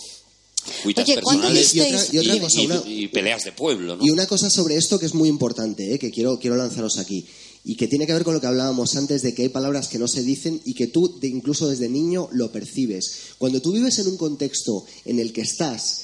[0.82, 2.14] cuitas Oye, ¿cuándo personales Y otra, visteis?
[2.14, 4.04] y otra y- cosa, y- una- y peleas de pueblo, ¿no?
[4.04, 5.98] Y una cosa sobre esto que es muy importante, ¿eh?
[5.98, 7.26] que quiero, quiero lanzaros aquí,
[7.64, 9.98] y que tiene que ver con lo que hablábamos antes de que hay palabras que
[9.98, 13.10] no se dicen y que tú, de- incluso desde niño, lo percibes.
[13.38, 16.02] Cuando tú vives en un contexto en el que estás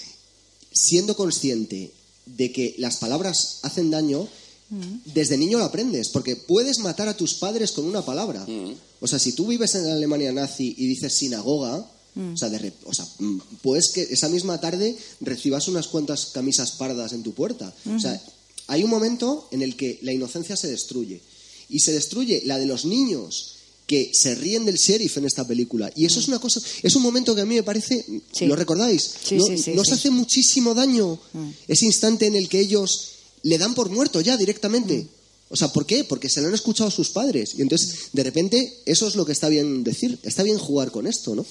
[0.72, 1.92] siendo consciente
[2.26, 4.26] de que las palabras hacen daño,
[5.14, 8.46] desde niño lo aprendes, porque puedes matar a tus padres con una palabra.
[9.00, 12.58] O sea, si tú vives en la Alemania nazi y dices sinagoga, o sea, de
[12.60, 17.22] rep- o sea, mm, puedes que esa misma tarde recibas unas cuantas camisas pardas en
[17.22, 17.74] tu puerta.
[17.94, 18.20] O sea,
[18.68, 21.20] hay un momento en el que la inocencia se destruye.
[21.68, 23.50] Y se destruye la de los niños
[23.86, 25.92] que se ríen del sheriff en esta película.
[25.94, 28.46] Y eso es una cosa, es un momento que a mí me parece, Sí.
[28.46, 29.10] ¿lo recordáis?
[29.28, 29.92] Sí, ¿No, sí, sí, nos sí.
[29.94, 31.18] hace muchísimo daño
[31.68, 33.08] ese instante en el que ellos
[33.44, 35.06] le dan por muerto ya directamente.
[35.50, 36.02] O sea, ¿por qué?
[36.02, 37.54] Porque se lo han escuchado sus padres.
[37.56, 40.18] Y entonces, de repente, eso es lo que está bien decir.
[40.24, 41.44] Está bien jugar con esto, ¿no?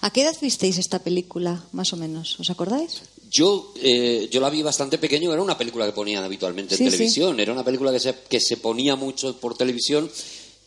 [0.00, 2.38] ¿A qué edad visteis esta película, más o menos?
[2.40, 3.02] ¿Os acordáis?
[3.30, 6.84] Yo, eh, yo la vi bastante pequeño, era una película que ponían habitualmente en Sí,
[6.84, 6.90] sí.
[6.90, 10.10] televisión, era una película que se, que se ponía mucho por televisión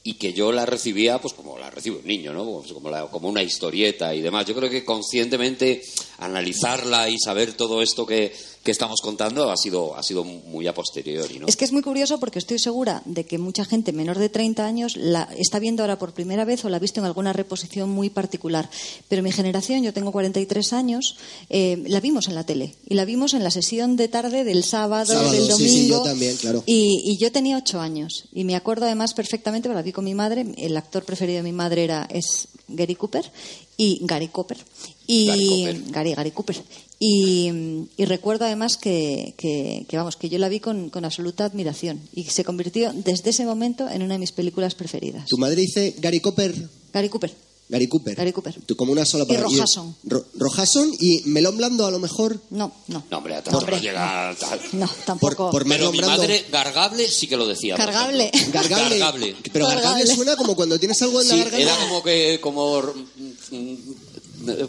[0.05, 2.45] y que yo la recibía pues como la recibe un niño, ¿no?
[2.59, 4.45] Pues como, la- como una historieta y demás.
[4.45, 5.81] Yo creo que conscientemente
[6.17, 10.73] analizarla y saber todo esto que, que estamos contando ha sido, ha sido muy a
[10.73, 11.47] posteriori, ¿no?
[11.47, 14.65] Es que es muy curioso porque estoy segura de que mucha gente menor de 30
[14.65, 17.89] años la está viendo ahora por primera vez o la ha visto en alguna reposición
[17.89, 18.69] muy particular.
[19.09, 21.17] Pero mi generación, yo tengo 43 años,
[21.49, 24.63] eh, la vimos en la tele y la vimos en la sesión de tarde del
[24.63, 25.73] sábado, Sábado, del sí, domingo.
[25.73, 26.63] sí, yo también, claro.
[26.65, 30.15] Y, y yo tenía 8 años y me acuerdo además perfectamente, la vi con mi
[30.15, 33.29] madre, el actor preferido de mi madre era es Gary Cooper
[33.75, 34.57] y Gary Cooper
[35.07, 35.91] y Gary Cooper.
[35.91, 36.63] Gary, Gary Cooper.
[36.99, 37.51] Y,
[37.97, 41.99] y recuerdo además que, que- que, vamos, que yo la vi con, con absoluta admiración
[42.13, 45.27] y se convirtió desde ese momento en una de mis películas preferidas.
[45.27, 46.53] Tu madre dice Gary Cooper.
[46.93, 47.33] Gary Cooper.
[47.69, 48.15] Gary Cooper.
[48.15, 48.55] Gary Cooper.
[48.65, 49.49] Tú como una sola Y palabra.
[49.49, 49.95] Rojason.
[50.03, 52.39] Ro- Rojason y melón blando a lo mejor.
[52.51, 53.03] No, no.
[53.09, 54.59] No, hombre, a No, tanto hombre, no llega a tal.
[54.73, 55.49] No, tampoco.
[55.49, 57.75] por Pero mi nombrando- madre, Gargable, sí que lo decía.
[57.75, 57.85] por.
[57.85, 58.31] Gargable.
[58.51, 59.35] Gargable.
[59.51, 60.15] Pero gargable Gargable.
[60.15, 61.61] suena como cuando tienes algo en la Sí, garganta.
[61.65, 63.77] era como que, como, mm,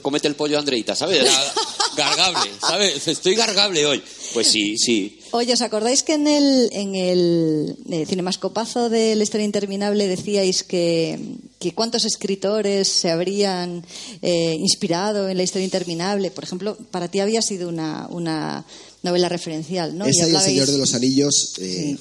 [0.02, 1.24] comete el pollo Andreita, ¿sabes?
[1.96, 3.06] Gargable, ¿sabes?
[3.06, 4.02] Estoy gargable hoy.
[4.32, 5.20] Pues sí, sí.
[5.30, 10.64] Oye, ¿os acordáis que en el, en el eh, cinemascopazo de la historia interminable decíais
[10.64, 11.18] que,
[11.60, 13.84] que cuántos escritores se habrían
[14.22, 16.32] eh, inspirado en la historia interminable?
[16.32, 18.64] Por ejemplo, para ti había sido una, una
[19.04, 20.06] novela referencial, ¿no?
[20.06, 21.96] Esa y el Señor de los Anillos eh,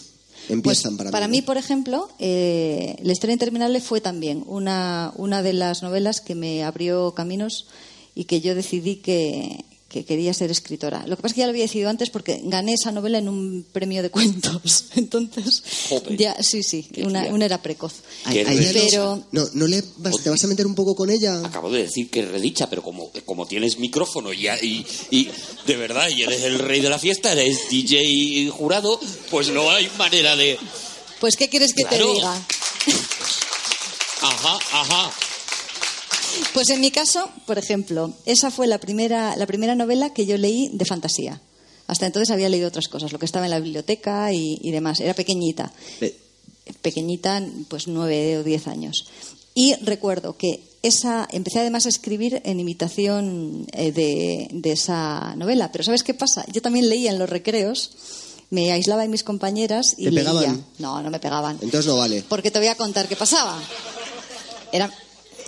[0.50, 1.42] empiezan Pues, para, mí.
[1.42, 6.64] por ejemplo, eh, La historia interminable fue también una, una de las novelas que me
[6.64, 7.68] abrió caminos
[8.16, 11.06] y que yo decidí que, que quería ser escritora.
[11.08, 13.30] Lo que pasa es que ya lo había decidido antes porque gané esa novela en
[13.30, 14.86] un premio de cuentos.
[14.96, 16.18] Entonces, Jope.
[16.18, 17.94] ya, sí, sí, una, era precoz.
[18.26, 21.40] Ay, Pero- no, no le vas- te vas a meter un poco con ella.
[21.46, 25.30] Acabo de decir que es redicha, pero como, como tienes micrófono y, y, y
[25.68, 29.88] de verdad, y eres el rey de la fiesta, eres DJ jurado, pues no hay
[29.98, 30.58] manera de...
[31.20, 32.08] Pues, ¿qué quieres que Claro.
[32.08, 32.48] te diga?
[34.22, 35.12] Ajá, ajá.
[36.54, 40.38] Pues en mi caso, por ejemplo, esa fue la primera, la primera novela que yo
[40.38, 41.42] leí de fantasía.
[41.88, 45.00] Hasta entonces había leído otras cosas, lo que estaba en la biblioteca y, y demás.
[45.00, 45.72] Era pequeñita.
[46.02, 46.18] Eh,
[46.82, 49.06] Pequeñita, pues nueve o diez años.
[49.54, 55.72] Y recuerdo que esa, empecé además a escribir en imitación eh, de, de esa novela.
[55.74, 56.46] Pero ¿sabes qué pasa?
[56.52, 57.92] Yo también leía en los recreos,
[58.50, 60.30] me aislaba de mis compañeras y ¿Te leía.
[60.32, 60.66] pegaban?
[60.80, 61.58] No, no me pegaban.
[61.62, 62.24] Entonces no vale.
[62.30, 63.62] Porque te voy a contar qué pasaba.
[64.72, 64.90] Era.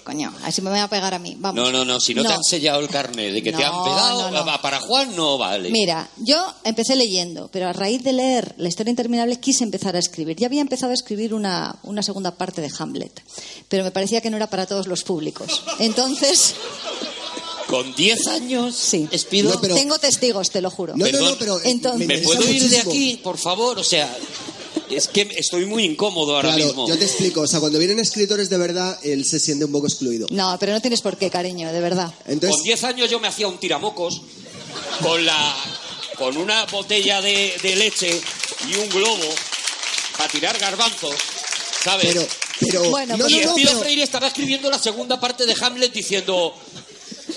[0.05, 1.35] Coño, así me voy a pegar a mí.
[1.39, 1.55] Vamos.
[1.63, 3.83] No, no, no, si no, te han sellado el carnet de que te han No,
[3.83, 4.61] pegado, no, no.
[4.61, 5.71] para Juan no vale.
[5.71, 9.99] Mira, yo empecé leyendo, pero a raíz de leer La historia interminable quise empezar a
[9.99, 10.37] escribir.
[10.37, 13.19] Ya había empezado a escribir una, una segunda parte de Hamlet,
[13.67, 15.63] pero me parecía que no era para todos los públicos.
[15.79, 16.53] Entonces,
[17.67, 19.07] Con 10 años, Sí.
[19.11, 20.93] Espido, No, pero- tengo testigos, te lo juro.
[20.95, 21.29] No, no, Perdón.
[21.31, 23.79] no, pero eh, Entonces- ¿me puedo ir de aquí, por favor?
[23.79, 24.15] O sea,
[24.95, 26.87] es que estoy muy incómodo ahora Claro, mismo.
[26.87, 27.41] yo te explico.
[27.41, 30.27] O sea, cuando vienen escritores de verdad, él se siente un poco excluido.
[30.31, 32.13] No, pero no tienes por qué, cariño, de verdad.
[32.25, 34.21] Entonces, Con 10 años yo me hacía un tiramocos
[35.01, 35.55] con la
[36.17, 38.21] con una botella de, de leche
[38.69, 39.25] y un globo
[40.17, 41.13] para tirar garbanzos,
[41.83, 42.05] ¿sabes?
[42.07, 42.25] pero,
[42.61, 45.91] pero, Bueno, no, pues- y no, no, Freire estaba escribiendo la segunda parte de Hamlet
[45.91, 46.55] diciendo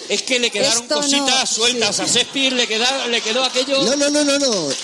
[0.09, 2.03] es que le quedaron Esto no, cositas sueltas sí.
[2.03, 3.83] a Shakespeare, le, queda- le quedó aquello.
[3.85, 4.69] no, no, no, no, no.
[4.69, 4.75] Al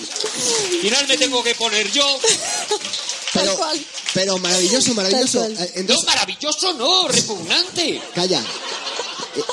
[0.81, 2.05] final me tengo que poner yo.
[3.33, 3.85] Tal Pero, cual.
[4.15, 5.41] pero maravilloso, maravilloso.
[5.41, 5.53] Tal.
[5.53, 8.01] Eh, No, Entonces, maravilloso, no, repugnante.
[8.15, 8.45] calla.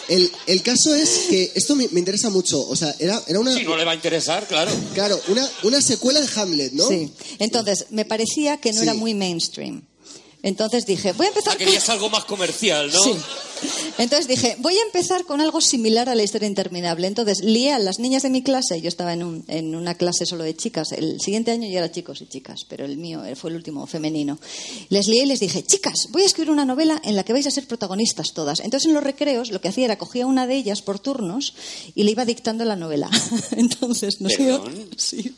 [0.10, 2.62] El, el caso es que esto me, me interesa mucho.
[2.68, 4.72] O sea, era, era una, Si no le va a interesar, claro.
[4.94, 6.88] claro, una, una secuela de Hamlet, ¿no?
[6.88, 7.12] Sí.
[7.40, 8.84] Entonces, me parecía que no Sí.
[8.84, 9.82] era muy mainstream.
[10.44, 13.04] Entonces dije, voy a empezar Ah, querías algo más comercial, ¿no?
[13.04, 13.16] Sí.
[13.98, 17.08] Entonces dije, voy a empezar con algo similar a la historia interminable.
[17.08, 20.26] Entonces lié a las niñas de mi clase, yo estaba en, un- en una clase
[20.26, 23.50] solo de chicas, el siguiente año ya era chicos y chicas, pero el mío fue
[23.52, 24.40] el último femenino.
[24.90, 27.48] Les lié y les dije, chicas, voy a escribir una novela en la que vais
[27.48, 28.60] a ser protagonistas todas.
[28.62, 31.54] Entonces en los recreos lo que hacía era cogía una de ellas por turnos
[31.96, 33.10] y le iba dictando la novela.
[33.52, 34.90] Entonces, no sé, ¿Perdón?
[34.98, 35.36] sí.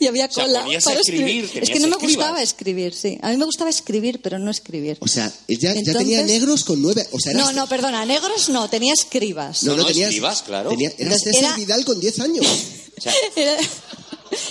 [0.00, 2.00] Y había cola para escribir, Es que no me escribas.
[2.16, 3.18] gustaba escribir, sí.
[3.22, 4.96] A mí me gustaba escribir, pero no escribir.
[5.00, 7.06] O sea, ya, ya Entonces- tenía negros con nueve.
[7.12, 9.62] O sea, era No, no, perdona, negros no, tenía escribas.
[9.64, 10.70] No, no, tenías- escribas, claro.
[10.70, 12.46] tenía- era César era- Vidal con 10 años.
[12.98, 13.56] O sea, Era,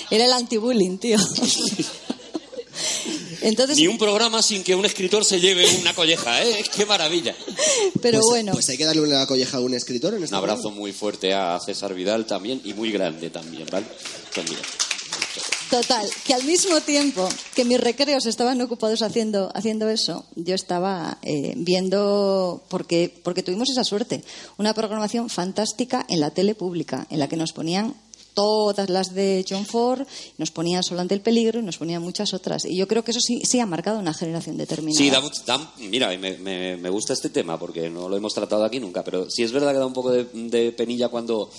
[0.09, 1.17] era el anti-bullying, tío.
[3.41, 6.63] Entonces, ni un programa sin que un escritor se lleve una colleja, ¿eh?
[6.75, 7.35] Qué maravilla.
[8.01, 10.39] pero Pues- bueno, Pues hay que darle una colleja a un escritor en este Un
[10.39, 10.79] abrazo programa.
[10.81, 13.85] muy fuerte a César Vidal también y muy grande también, ¿vale?
[14.49, 14.61] Mira.
[15.69, 21.17] Total, que al mismo tiempo que mis recreos estaban ocupados haciendo, haciendo eso, yo estaba
[21.21, 24.23] eh, viendo, porque, porque tuvimos esa suerte,
[24.57, 27.93] una programación fantástica en la tele pública, en la que nos ponían
[28.33, 32.33] todas las de John Ford, nos ponían Solo ante el peligro y nos ponían muchas
[32.33, 32.63] otras.
[32.63, 34.97] Y yo creo que eso sí, sí ha marcado una generación determinada.
[34.97, 35.09] Sí,
[35.89, 39.29] mira, me, me- me gusta este tema porque no lo hemos tratado aquí nunca, pero
[39.29, 41.49] sí es verdad que da un poco de, de penilla cuando,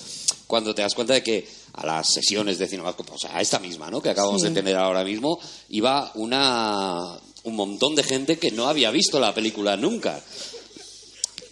[0.46, 3.58] cuando te das cuenta de que a las sesiones de cine, o sea, a esta
[3.58, 4.00] misma, ¿no?
[4.02, 4.48] Que acabamos Sí.
[4.48, 5.38] de tener ahora mismo,
[5.70, 10.22] iba una, un montón de gente que no había visto la película nunca.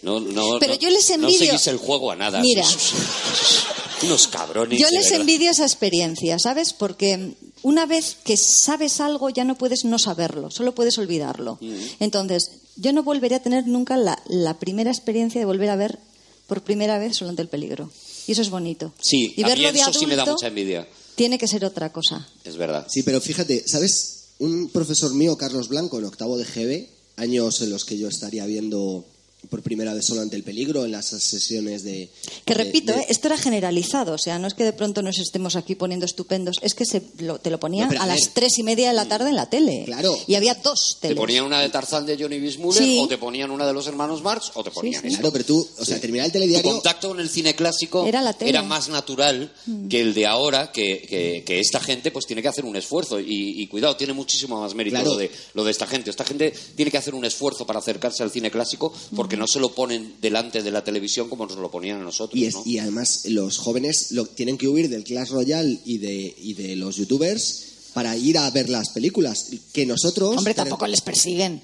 [0.03, 2.41] No, no, Pero no- yo les No envidio- seguís el juego a nada.
[2.41, 2.63] Mira.
[4.03, 4.79] Unos cabrones.
[4.79, 6.73] Yo les envidio esa experiencia, ¿sabes?
[6.73, 11.59] Porque una vez que sabes algo ya no puedes no saberlo, solo puedes olvidarlo.
[11.61, 11.75] Mm.
[11.99, 15.99] Entonces, yo no volveré a tener nunca la, la primera experiencia de volver a ver
[16.47, 17.91] por primera vez Solo ante el peligro.
[18.27, 18.93] Y eso es bonito.
[18.99, 20.87] Sí, y a mí verlo de eso sí me da adulto mucha envidia.
[21.15, 22.27] tiene que ser otra cosa.
[22.43, 22.87] Es verdad.
[22.89, 24.29] Sí, pero fíjate, ¿sabes?
[24.39, 28.45] Un profesor mío, Carlos Blanco, en octavo de GB, años en los que yo estaría
[28.45, 29.05] viendo
[29.49, 32.09] por primera vez solo ante el peligro en las sesiones de...
[32.45, 33.05] Que de- repito, de- ¿eh?
[33.09, 36.57] esto era generalizado, o sea, no es que de pronto nos estemos aquí poniendo estupendos,
[36.61, 38.15] es que se lo- te lo ponían No, a a ver.
[38.19, 39.83] las tres y media de la tarde en la tele.
[39.85, 40.17] Claro.
[40.27, 41.17] Y había dos Te teles.
[41.17, 42.99] ponían una de Tarzán de Johnny Bismuller, Sí.
[43.01, 45.07] o te ponían una de los hermanos Marx, o te ponían sí.
[45.09, 45.17] esa.
[45.19, 46.71] Claro, pero tú, o sea, terminar el Tu telediario...
[46.71, 48.61] contacto con el cine clásico Era la tele.
[48.61, 49.51] más natural
[49.89, 53.19] que el de ahora, que, que- que esta gente pues tiene que hacer un esfuerzo.
[53.19, 55.11] Y, y cuidado, tiene muchísimo más mérito Claro.
[55.11, 56.09] lo, de, lo de esta gente.
[56.09, 59.59] Esta gente tiene que hacer un esfuerzo para acercarse al cine clásico porque no se
[59.59, 62.39] lo ponen delante de la televisión como nos lo ponían a nosotros.
[62.39, 62.63] Y, es- ¿no?
[62.65, 66.75] y además los jóvenes lo, tienen que huir del Clash Royale y de, y de
[66.75, 69.47] los youtubers para ir a ver las películas.
[69.73, 70.37] Que nosotros...
[70.37, 71.61] Hombre, tampoco les persiguen.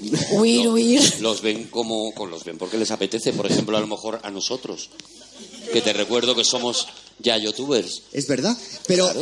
[0.30, 1.02] Huir, No, huir.
[1.20, 4.30] Los ven como con los ven porque les apetece, por ejemplo, a lo mejor a
[4.30, 4.90] nosotros.
[5.72, 6.86] que te recuerdo que somos
[7.18, 8.02] ya youtubers.
[8.12, 8.56] Es verdad.
[8.86, 9.12] Pero a,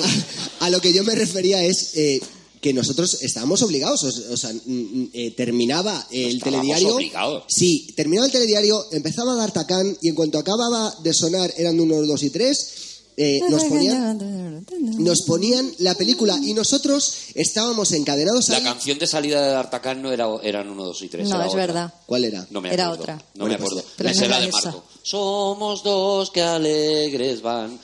[0.67, 2.21] a lo que yo me refería es eh,
[2.67, 4.03] que nosotros estábamos obligados.
[4.03, 6.95] O, o sea, mm, mm, eh, terminaba el estábamos telediario.
[6.97, 7.45] obligados.
[7.47, 11.79] Sí, terminaba el telediario, empezaba a dar tacán y en cuanto acababa de sonar, eran
[11.79, 12.83] unos dos y tres.
[13.19, 14.67] eh, nos ponían
[14.99, 18.63] nos ponían la película y nosotros estábamos encadenados La ahí.
[18.65, 21.29] canción de salida de D'Artagnan no era, eran uno, dos y tres.
[21.29, 21.67] No, era es otra.
[21.67, 21.95] verdad.
[22.05, 22.47] ¿Cuál era?
[22.51, 23.03] No me Era acuerdo.
[23.05, 23.15] otra.
[23.37, 23.89] No Bueno, me pues, acuerdo.
[23.97, 24.71] pero Esa no era era de esa.
[24.71, 24.85] Marco.
[25.03, 27.79] Somos dos que alegres van.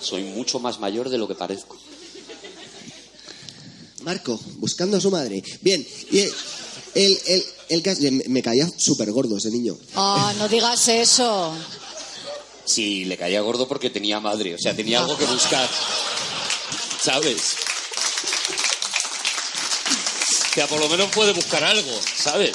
[0.00, 1.76] Soy mucho más mayor de lo que parezco.
[4.02, 5.42] Marco, buscando a su madre.
[5.60, 6.32] Bien, y el,
[6.94, 9.76] el, el, el cas- me, me caía súper gordo ese niño.
[9.94, 11.52] Ah, no digas eso.
[12.64, 14.54] Sí, le caía gordo porque tenía madre.
[14.54, 15.68] O sea, tenía algo que buscar.
[17.02, 17.36] ¿Sabes?
[20.50, 22.52] O sea, por lo menos puede buscar algo, ¿sabes?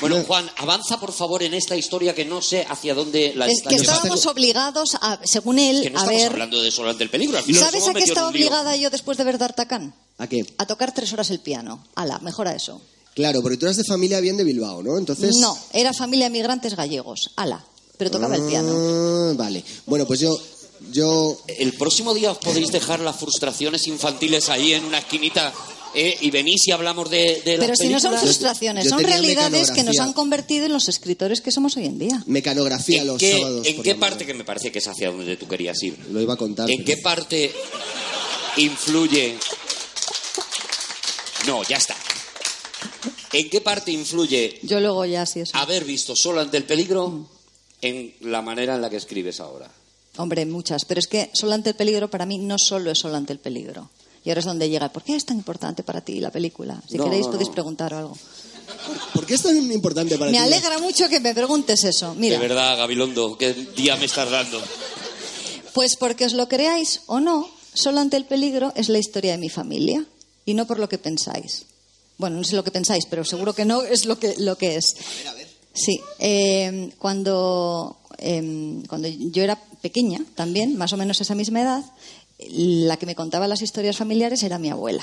[0.00, 0.24] Bueno, No.
[0.24, 3.70] Juan, avanza por favor en esta historia que no sé hacia dónde la Es está
[3.70, 3.92] que llevando.
[3.94, 6.32] estábamos obligados, a, según él, Que no a estamos ver...
[6.32, 7.38] hablando de eso durante el peligro.
[7.38, 9.94] Al final ¿Sabes a qué estaba obligada yo después de ver D'Artagnan?
[10.18, 10.44] ¿A qué?
[10.58, 11.84] A tocar tres horas el piano.
[11.94, 12.80] Ala, mejora eso.
[13.14, 14.96] Claro, porque tú eras de familia bien de Bilbao, ¿no?
[14.96, 15.36] Entonces.
[15.36, 17.30] No, era familia de migrantes gallegos.
[17.36, 17.64] Ala,
[17.98, 18.70] pero tocaba el piano.
[18.72, 19.64] Ah, vale.
[19.86, 20.40] Bueno, pues yo.
[20.92, 21.38] Yo.
[21.46, 25.52] El próximo día os podéis dejar las frustraciones infantiles ahí en una esquinita
[25.94, 26.16] ¿eh?
[26.20, 29.70] y venís y hablamos de, de las Pero si no son frustraciones, Yo son realidades
[29.70, 32.22] que nos han convertido en los escritores que somos hoy en día.
[32.26, 33.66] Mecanografía ¿En los qué, sábados.
[33.66, 36.34] en qué parte, que me parece que es hacia donde tú querías ir, Lo iba
[36.34, 36.70] a contar.
[36.70, 37.52] en pero- qué parte
[38.56, 39.36] influye...
[41.46, 41.96] No, ya está.
[43.32, 45.56] ¿En qué parte influye Yo luego ya sí eso.
[45.56, 47.26] haber visto solo ante el peligro
[47.80, 49.70] en la manera en la que escribes ahora?
[50.16, 50.84] Hombre, muchas.
[50.84, 53.38] Pero es que solo ante el peligro para mí no solo es solo ante el
[53.38, 53.88] peligro.
[54.24, 54.90] Y ahora es donde llega.
[54.92, 56.80] ¿Por qué es tan importante para ti la película?
[56.88, 57.54] Si No, queréis no, podéis no.
[57.54, 58.18] preguntar o algo.
[59.14, 60.42] ¿Por qué es tan importante para Me ti?
[60.44, 62.14] alegra mucho que me preguntes eso.
[62.14, 64.60] Mira, De verdad, Gabilondo, ¿qué día me estás dando?
[65.72, 69.38] pues porque os lo creáis o no, solo ante el peligro es la historia de
[69.38, 70.04] mi familia
[70.44, 71.64] y no por lo que pensáis.
[72.18, 74.76] Bueno, no sé lo que pensáis, pero seguro que no es lo que, lo que
[74.76, 74.84] es.
[75.72, 81.84] Sí, eh, cuando, eh, cuando yo era pequeña, también, más o menos esa misma edad,
[82.48, 85.02] la que me contaba las historias familiares era mi abuela.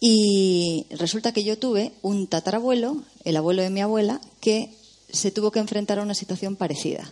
[0.00, 4.70] Y resulta que yo tuve un tatarabuelo, el abuelo de mi abuela, que
[5.12, 7.10] se tuvo que enfrentar a una situación parecida.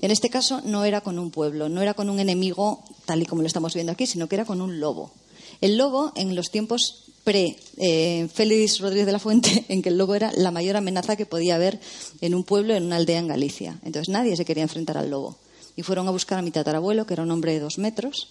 [0.00, 3.26] En este caso no era con un pueblo, no era con un enemigo tal y
[3.26, 5.12] como lo estamos viendo aquí, sino que era con un lobo.
[5.60, 10.32] El lobo, en los tiempos pre-Félix Rodríguez de la Fuente, en que el lobo era
[10.34, 11.78] la mayor amenaza que podía haber
[12.20, 13.78] en un pueblo, en una aldea en Galicia.
[13.84, 15.36] Entonces nadie se quería enfrentar al lobo.
[15.78, 18.30] Y fueron a buscar a mi tatarabuelo, que era un hombre de dos metros,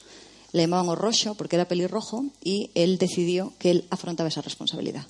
[0.51, 5.07] le llamaban Orrocho porque era pelirrojo, y él decidió que él afrontaba esa responsabilidad.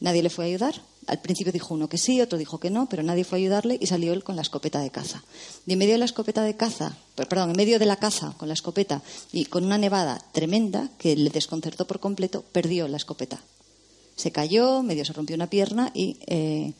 [0.00, 0.80] Nadie le fue a ayudar.
[1.08, 3.76] Al principio dijo uno que sí, otro dijo que no, pero nadie fue a ayudarle
[3.80, 5.24] y salió él con la escopeta de caza.
[5.66, 8.32] Y en medio de la escopeta de caza, per- perdón, en medio de la caza
[8.38, 12.96] con la escopeta y con una nevada tremenda que le desconcertó por completo, perdió la
[12.96, 13.42] escopeta.
[14.16, 16.72] Se cayó, medio se rompió una pierna y eh,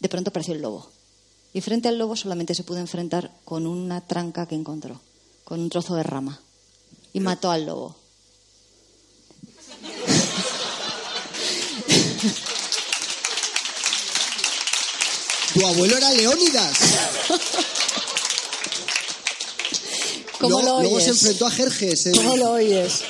[0.00, 0.90] de pronto apareció el lobo.
[1.54, 5.00] Y frente al lobo solamente se pudo enfrentar con una tranca que encontró,
[5.44, 6.40] con un trozo de rama.
[7.12, 7.96] Y mató al lobo.
[15.52, 16.76] Tu abuelo era Leónidas.
[20.40, 21.04] ¿Cómo luego, lo luego oyes?
[21.04, 22.06] se enfrentó a Jerjes.
[22.06, 23.00] en- ¿Cómo lo oyes?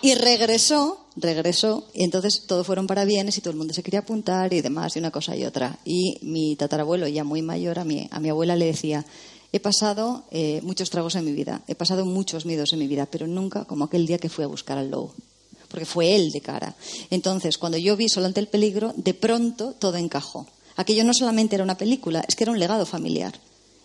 [0.00, 4.00] Y regresó, regresó, y entonces todos fueron para bienes y todo el mundo se quería
[4.00, 5.78] apuntar y demás, y una cosa y otra.
[5.84, 9.04] Y mi tatarabuelo, ya muy mayor, a mi, a mi abuela le decía,
[9.52, 13.06] he pasado eh, muchos tragos en mi vida, he pasado muchos miedos en mi vida,
[13.06, 15.14] pero nunca como aquel día que fui a buscar al lobo.
[15.68, 16.76] Porque fue él de cara.
[17.10, 20.46] Entonces, cuando yo vi Solo ante el peligro, de pronto todo encajó.
[20.76, 23.34] Aquello no solamente era una película, es que era un legado familiar.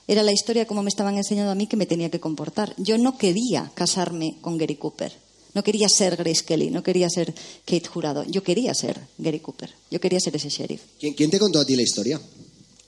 [0.07, 2.73] Era la historia como me estaban enseñando a mí que me tenía que comportar.
[2.77, 5.13] Yo no quería casarme con Gary Cooper.
[5.59, 7.33] No quería ser Grace Kelly, no quería ser
[7.65, 8.23] Kate Jurado.
[8.23, 9.69] Yo quería ser Gary Cooper.
[9.91, 10.79] Yo quería ser ese sheriff.
[10.97, 12.17] ¿Quién, quién te contó a ti la historia?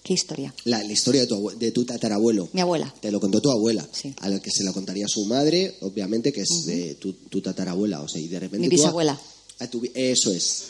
[0.02, 0.54] ¿Qué historia?
[0.64, 2.48] La, la historia de tu, de tu tatarabuelo.
[2.54, 2.94] Mi abuela.
[3.02, 3.86] Te lo contó tu abuela.
[3.92, 4.14] Sí.
[4.22, 8.00] A la que se la contaría su madre, obviamente, que es de tu, tu tatarabuela.
[8.04, 8.70] O sea, y de repente.
[8.70, 9.20] Mi tú a- bisabuela.
[9.60, 10.64] a tu bi- eso es.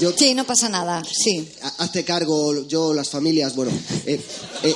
[0.00, 1.02] Yo, Sí, no pasa nada.
[1.04, 1.48] Sí.
[1.62, 3.72] ha- hazte cargo, yo, las familias, bueno.
[4.06, 4.20] eh,
[4.62, 4.74] eh,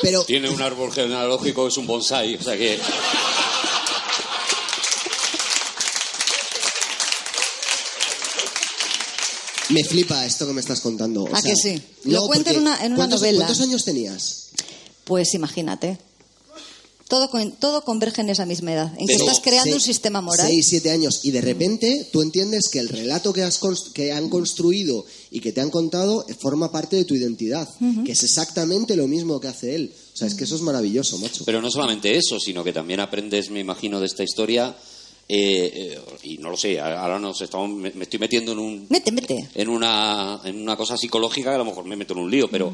[0.00, 2.76] pero Tiene un árbol genealógico, es un bonsai, o sea que...
[9.70, 11.24] me flipa esto que me estás contando.
[11.24, 11.82] o ¿A sea, que sí?
[12.04, 13.38] Lo no, cuento en una- en una ¿cuántos- novela.
[13.46, 14.48] ¿Cuántos años tenías?
[15.04, 15.98] Pues imagínate.
[17.08, 20.46] Todo, todo converge en esa misma edad, en que estás creando Seis- un sistema moral.
[20.48, 21.20] Seis, siete años.
[21.24, 23.60] Y de repente tú entiendes que el relato que, has
[23.92, 27.68] que han construido y que te han contado forma parte de tu identidad.
[28.06, 29.92] Que es exactamente lo mismo que hace él.
[30.14, 31.44] O sea, es que eso es maravilloso, macho.
[31.44, 34.74] Pero no solamente eso, sino que también aprendes, me imagino, de esta historia.
[35.28, 38.86] Eh, eh, y no lo sé, ahora nos estamos, me, me estoy metiendo en un
[38.90, 39.48] Mete, mete.
[39.54, 42.48] en una, en una cosa psicológica que a lo mejor me meto en un lío,
[42.50, 42.72] pero,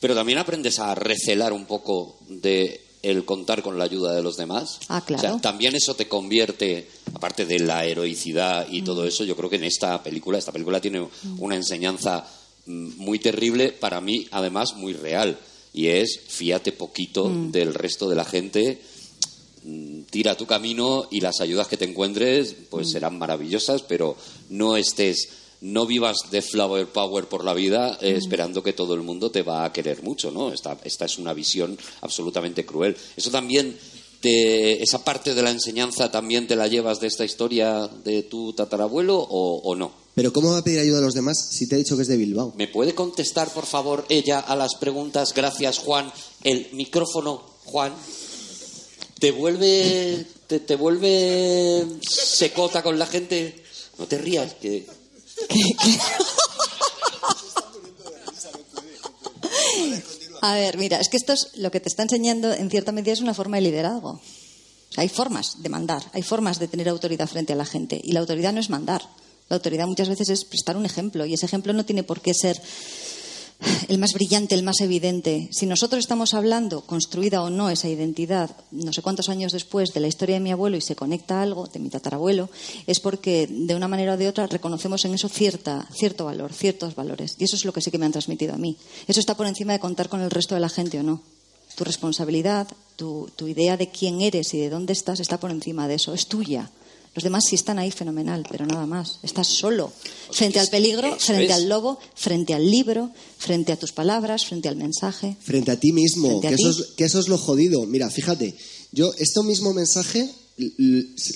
[0.00, 4.36] pero también aprendes a recelar un poco de el contar con la ayuda de los
[4.36, 4.78] demás.
[4.88, 5.20] Ah, claro.
[5.20, 9.48] O sea, también eso te convierte, aparte de la heroicidad y todo eso, yo creo
[9.48, 11.06] que en esta película, esta película tiene
[11.38, 12.26] una enseñanza
[12.66, 15.38] mm, muy terrible, para mí además muy real,
[15.72, 18.89] y es fíate poquito del resto de la gente, mm,
[20.10, 24.16] tira tu camino y las ayudas que te encuentres pues serán maravillosas, pero
[24.48, 25.28] no estés,
[25.60, 29.42] no vivas de flower power por la vida eh, esperando que todo el mundo te
[29.42, 30.52] va a querer mucho, ¿no?
[30.52, 32.96] Esta, esta es una visión absolutamente cruel.
[33.16, 33.76] Eso también
[34.20, 38.52] te, esa parte de la enseñanza también te la llevas de esta historia de tu
[38.52, 39.92] tatarabuelo o, o no?
[40.14, 42.08] Pero ¿cómo va a pedir ayuda a los demás si te he dicho que es
[42.08, 42.52] de Bilbao?
[42.56, 45.32] ¿Me puede contestar, por favor, ella a las preguntas?
[45.34, 46.12] Gracias, Juan.
[46.42, 47.94] El micrófono, Juan.
[49.20, 53.62] ¿Te vuelve, te, te vuelve secota con la gente?
[53.98, 54.86] No te rías, que
[60.42, 63.12] A ver, mira, es que esto es lo que te está enseñando en cierta medida
[63.12, 64.22] es una forma de liderazgo.
[64.96, 68.00] Hay formas de mandar, hay formas de tener autoridad frente a la gente.
[68.02, 69.02] Y la autoridad no es mandar.
[69.50, 71.26] La autoridad muchas veces es prestar un ejemplo.
[71.26, 72.60] Y ese ejemplo no tiene por qué ser
[73.88, 75.48] el más brillante, el más evidente.
[75.52, 80.00] Si nosotros estamos hablando, construida o no esa identidad, no sé cuántos años después de
[80.00, 82.48] la historia de mi abuelo y se conecta algo, de mi tatarabuelo,
[82.86, 86.94] es porque de una manera o de otra reconocemos en eso cierta, cierto valor, ciertos
[86.94, 87.36] valores.
[87.38, 88.76] Y eso es lo que sí que me han transmitido a mí.
[89.06, 91.22] Eso está por encima de contar con el resto de la gente o no.
[91.76, 95.88] Tu responsabilidad, tu, tu idea de quién eres y de dónde estás está por encima
[95.88, 96.12] de eso.
[96.14, 96.70] Es tuya.
[97.14, 99.18] Los demás sí están ahí fenomenal, pero nada más.
[99.22, 99.92] Estás solo.
[100.30, 104.76] Frente al peligro, frente al lobo, frente al libro, frente a tus palabras, frente al
[104.76, 105.36] mensaje.
[105.40, 106.62] Frente a ti mismo, a que, ti.
[106.62, 107.84] Eso es, que eso es lo jodido.
[107.86, 108.54] Mira, fíjate,
[108.92, 110.30] yo este mismo mensaje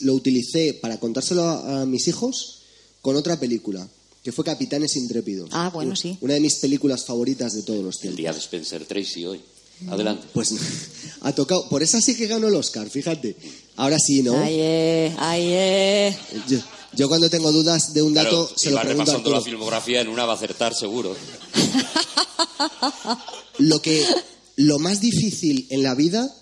[0.03, 2.61] lo utilicé para contárselo a, a mis hijos
[3.03, 3.89] con otra película,
[4.23, 5.51] que fue Capitanes Intrépidos.
[5.53, 6.17] Ah, bueno, sí.
[6.21, 8.19] Una de mis películas favoritas de todos los el tiempos.
[8.19, 9.41] día de Spencer Tracy hoy.
[9.89, 10.29] Adelante.
[10.33, 10.55] Pues
[11.21, 13.37] ha tocado, por esa sí que ganó el Oscar, fíjate.
[13.77, 14.39] Ahora sí, ¿no?
[14.39, 16.17] Ay, eh, ay, eh.
[16.49, 16.59] Yo,
[16.95, 19.37] yo cuando tengo dudas de un dato Claro, se lo va pregunto a repasando la
[19.39, 19.51] Arturo.
[19.51, 21.15] filmografía, en una va a acertar seguro.
[23.59, 24.05] Lo que
[24.57, 26.33] lo más difícil en la vida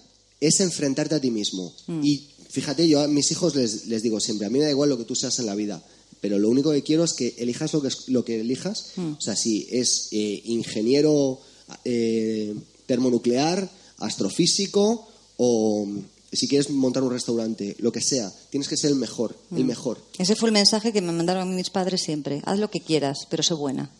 [0.40, 1.72] es enfrentarte a ti mismo.
[1.86, 2.00] Mm.
[2.04, 4.90] Y fíjate, yo a mis hijos les, les digo siempre, a mí me da igual
[4.90, 5.82] lo que tú seas en la vida,
[6.20, 8.92] pero lo único que quiero es que elijas lo que, es- lo que elijas.
[8.96, 9.12] Mm.
[9.12, 11.40] O sea, si es eh, ingeniero
[11.84, 12.54] eh,
[12.86, 15.86] termonuclear, astrofísico o
[16.32, 19.56] si quieres montar un restaurante, lo que sea, tienes que ser el mejor, Mm.
[19.58, 19.98] el mejor.
[20.18, 22.40] Ese fue el mensaje que me mandaron mis padres siempre.
[22.44, 23.90] Haz lo que quieras, pero sé buena.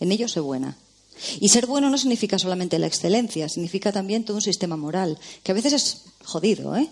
[0.00, 0.76] En ello sé buena.
[1.40, 5.52] Y ser bueno no significa solamente la excelencia, significa también todo un sistema moral, que
[5.52, 6.88] a veces es jodido, ¿eh?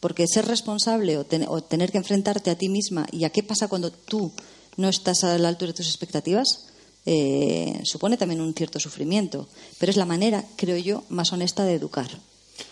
[0.00, 3.42] Porque ser responsable o, ten- o tener que enfrentarte a ti misma y a qué
[3.42, 4.30] pasa cuando tú
[4.76, 6.66] no estás a la altura de tus expectativas,
[7.06, 9.48] eh, supone también un cierto sufrimiento.
[9.78, 12.10] Pero es la manera, creo yo, más honesta de educar.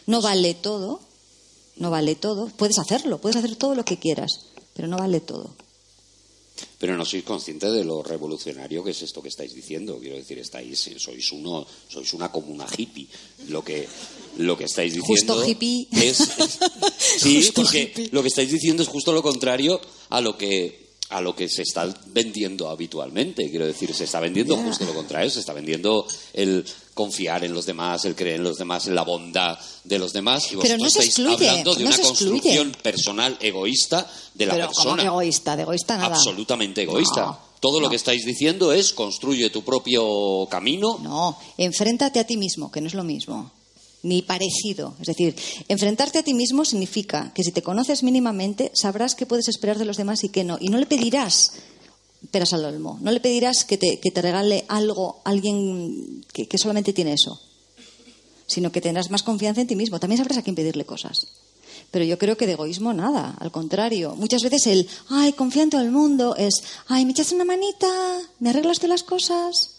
[0.07, 1.01] No vale todo,
[1.77, 2.49] no vale todo.
[2.57, 5.55] Puedes hacerlo, puedes hacer todo lo que quieras, pero no vale todo.
[6.79, 9.99] Pero no sois conscientes de lo revolucionario que es esto que estáis diciendo.
[9.99, 13.09] Quiero decir, estáis, sois uno, sois una comuna hippie.
[13.49, 13.89] Lo que,
[14.39, 15.89] lo que estáis diciendo Justo hippie.
[15.91, 16.17] es,
[17.19, 18.09] sí, Justo porque hippie.
[18.13, 21.63] lo que estáis diciendo es justo lo contrario a lo que a lo que se
[21.63, 23.49] está vendiendo habitualmente.
[23.51, 25.31] Quiero decir, se está vendiendo justo lo contrario.
[25.31, 26.65] Se está vendiendo el
[26.95, 30.51] confiar en los demás, el creer en los demás, en la bondad de los demás.
[30.53, 34.55] Y Pero no se estáis excluye, hablando de no una construcción personal egoísta de la
[34.55, 36.15] pero persona que egoísta, de egoísta nada.
[36.15, 37.27] absolutamente egoísta.
[37.27, 40.99] No, Todo lo que estáis diciendo es construye tu propio camino.
[41.03, 43.51] No, enfréntate a ti mismo, que no es lo mismo.
[44.03, 44.95] Ni parecido.
[45.01, 45.35] Es decir,
[45.69, 49.87] enfrentarte a ti mismo significa que si te conoces mínimamente, sabrás qué puedes esperar de
[49.87, 50.59] los demás y qué no.
[50.61, 51.53] Y no le pedirás
[52.31, 52.99] peras al olmo.
[53.01, 57.13] No le pedirás que te, que te regale algo a alguien que, que solamente tiene
[57.15, 57.41] eso.
[58.47, 59.99] Sino que tendrás más confianza en ti mismo.
[60.01, 61.27] También sabrás a quién pedirle cosas.
[61.91, 64.15] Pero yo creo que de egoísmo nada, al contrario.
[64.17, 66.55] Muchas veces el, ay, confía en todo el mundo, es,
[66.89, 67.89] ay, me echas una manita,
[68.41, 69.71] me arreglas tú las cosas.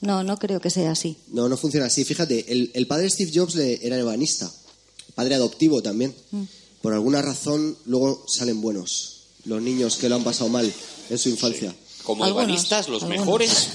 [0.00, 1.16] No, no creo que sea así.
[1.28, 2.04] No, no funciona así.
[2.04, 4.50] Fíjate, el, el padre Steve Jobs le- era ebanista,
[5.14, 6.14] padre adoptivo también.
[6.30, 6.42] Mm.
[6.80, 10.70] Por alguna razón, luego salen buenos los niños que lo han pasado mal
[11.10, 11.74] en su infancia.
[12.04, 13.20] Como Algunos, ebanistas, los algunos.
[13.26, 13.50] mejores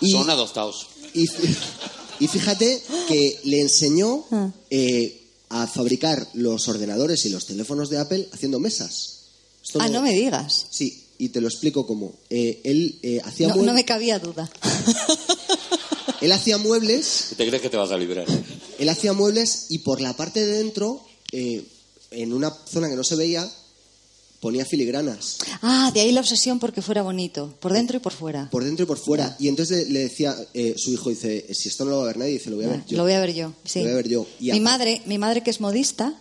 [0.00, 0.86] Y, son adoptados.
[1.14, 1.24] y,
[2.20, 4.50] y fíjate que le enseñó Ah.
[4.70, 5.16] eh,
[5.50, 9.16] a fabricar los ordenadores y los teléfonos de Apple haciendo mesas.
[9.62, 10.66] Esto Ah, no me digas.
[10.70, 12.12] Sí, y te lo explico cómo.
[12.30, 14.50] Eh, él eh, hacía No, mue- no me cabía duda.
[16.20, 18.26] Él hacía muebles, ¿Te crees que te vas a librar?
[18.78, 21.64] él hacía muebles y por la parte de dentro, eh,
[22.10, 23.50] en una zona que no se veía,
[24.40, 25.38] ponía filigranas.
[25.62, 28.48] Ah, de ahí la obsesión porque fuera bonito, por dentro y por fuera.
[28.50, 29.36] Por dentro y por fuera.
[29.38, 32.06] Y entonces le, le decía, eh, su hijo dice, si esto no lo va a
[32.06, 32.96] ver nadie, dice, lo voy a ver yo.
[32.96, 33.52] Lo voy a ver yo.
[33.64, 33.80] sí.
[33.80, 34.26] Lo voy a ver yo.
[34.40, 36.14] Y mi madre, mi madre que es modista,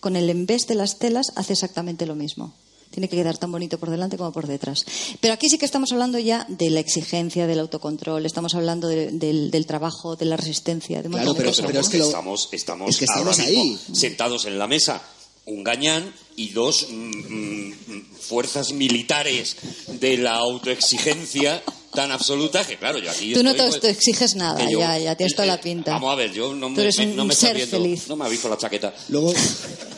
[0.00, 2.54] con el embés de las telas hace exactamente lo mismo.
[2.90, 4.84] Tiene que quedar tan bonito por delante como por detrás.
[5.20, 9.10] Pero aquí sí que estamos hablando ya de la exigencia, del autocontrol, estamos hablando de-
[9.10, 11.80] del, del trabajo, de la resistencia, de un Claro, montón de pero- cosas, pero ¿no?
[11.80, 13.78] es que lo- estamos, estamos, es que ahora mismo ahí.
[13.92, 15.02] sentados en la mesa,
[15.46, 19.56] un gañán y dos mm, mm, fuerzas militares
[20.00, 24.64] de la autoexigencia tan absoluta que, claro, yo aquí Tú no te pues, autoexiges nada,
[24.66, 25.92] que yo- ya, ya tienes toda eh, la pinta.
[25.92, 28.08] Vamos a ver, yo no Tú me, eres me- no me ser viendo, feliz.
[28.08, 28.92] no me ha visto la chaqueta.
[29.10, 29.32] Luego,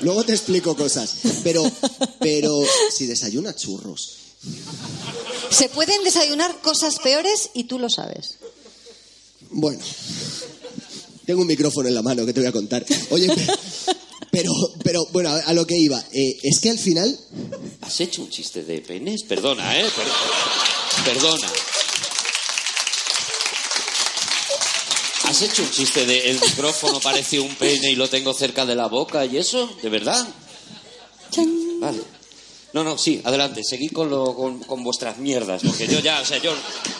[0.02, 1.14] luego te explico cosas.
[1.42, 1.62] Pero,
[2.20, 2.52] pero
[2.92, 4.16] si desayuna churros.
[5.50, 8.36] Se pueden desayunar cosas peores y tú lo sabes.
[9.50, 9.80] Bueno,
[11.24, 12.84] tengo un micrófono en la mano que te voy a contar.
[13.10, 13.28] Oye,
[14.36, 14.52] pero,
[14.84, 16.02] pero bueno, a lo que iba.
[16.12, 17.18] Eh, es que al final,
[17.82, 19.22] ¿Has hecho un chiste de penes?
[19.22, 19.84] Perdona, ¿eh?
[19.94, 21.48] Per- perdona.
[25.24, 28.74] ¿Has hecho un chiste de el micrófono parece un pene y lo tengo cerca de
[28.76, 29.68] la boca y eso?
[29.82, 30.26] ¿De verdad?
[31.80, 32.00] Vale.
[32.76, 36.24] No, no, sí, adelante, seguid con, lo, con, con vuestras mierdas, porque yo ya, o
[36.26, 36.52] sea, yo,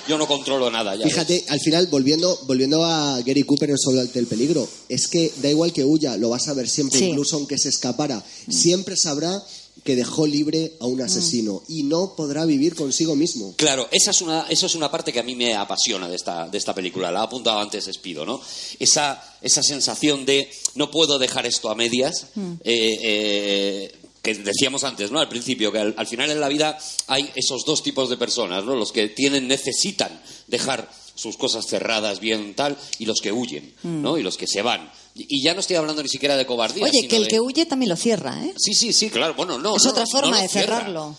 [0.08, 1.04] yo no controlo nada ya.
[1.04, 5.30] fíjate, al final, volviendo, volviendo a Gary Cooper en Solo ante el peligro, es que
[5.42, 7.04] da igual que huya, lo vas a ver siempre, Sí.
[7.10, 8.24] incluso aunque se escapara.
[8.48, 9.42] Siempre sabrá
[9.84, 13.52] que dejó libre a un asesino y no podrá vivir consigo mismo.
[13.56, 16.48] Claro, esa es una, eso es una parte que a mí me apasiona de esta,
[16.48, 17.12] de esta película.
[17.12, 18.40] La ha apuntado antes Espido, ¿no?
[18.80, 22.28] Esa, esa sensación de no puedo dejar esto a medias.
[22.64, 23.92] eh, eh,
[24.26, 25.20] que decíamos antes, ¿no?
[25.20, 28.64] Al principio, que al, al final en la vida hay esos dos tipos de personas,
[28.64, 28.74] ¿no?
[28.74, 34.18] Los que tienen, necesitan dejar sus cosas cerradas bien tal y los que huyen, ¿no?
[34.18, 34.90] Y los que se van.
[35.14, 36.84] Y, y ya no estoy hablando ni siquiera de cobardía.
[36.84, 38.52] Oye, sino que el de- que huye también lo cierra, ¿eh?
[38.58, 39.34] Sí, sí, sí, claro.
[39.34, 39.76] Bueno, no.
[39.76, 40.76] es no, otra forma no de cierra.
[40.78, 41.16] cerrarlo.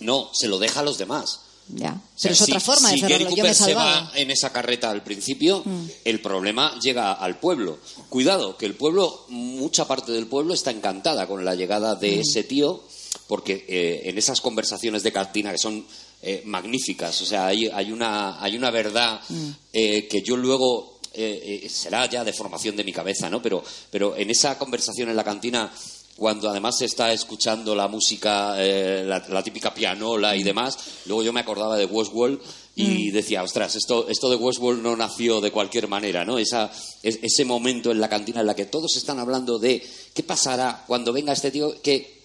[0.00, 1.40] No, se lo deja a los demás.
[1.74, 1.92] Ya.
[1.92, 3.24] O sea, Pero es si- otra forma si de cerrarlo.
[3.26, 3.74] Gary Yo me se.
[3.74, 3.78] Mm.
[3.78, 5.64] va en esa carreta al principio,
[6.04, 7.78] el problema llega al pueblo.
[8.08, 12.20] Cuidado, que el pueblo, mucha parte del pueblo está encantada con la llegada de Mm.
[12.20, 12.82] ese tío,
[13.26, 15.84] porque eh, en esas conversaciones de Cartina que son
[16.24, 19.48] eh, magníficas, o sea, hay, hay, una, hay una verdad Mm.
[19.72, 23.42] eh, que yo luego eh, eh, será ya de formación de mi cabeza, ¿no?
[23.42, 25.70] Pero, pero en esa conversación en la cantina,
[26.16, 31.22] cuando además se está escuchando la música, eh, la, la típica pianola y demás, luego
[31.22, 32.40] yo me acordaba de Westworld
[32.74, 36.38] y decía, ostras, esto, esto de Westworld no nació de cualquier manera, ¿no?
[36.38, 36.70] Esa,
[37.02, 40.84] es- ese momento en la cantina en la que todos están hablando de qué pasará
[40.86, 42.20] cuando venga este tío que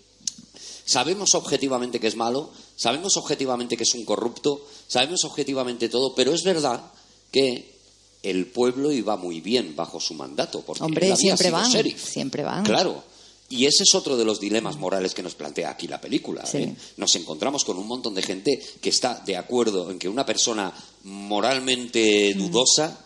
[0.85, 6.33] Sabemos objetivamente que es malo, sabemos objetivamente que es un corrupto, sabemos objetivamente todo, pero
[6.33, 6.81] es verdad
[7.29, 7.75] que
[8.23, 10.61] el pueblo iba muy bien bajo su mandato.
[10.61, 12.01] Porque Hombre, él había siempre sido van, sheriff.
[12.09, 12.63] siempre van.
[12.63, 13.03] Claro.
[13.49, 16.45] Y ese es otro de los dilemas morales que nos plantea aquí la película.
[16.45, 16.57] Sí.
[16.57, 16.75] ¿eh?
[16.97, 20.73] Nos encontramos con un montón de gente que está de acuerdo en que una persona
[21.03, 23.05] moralmente dudosa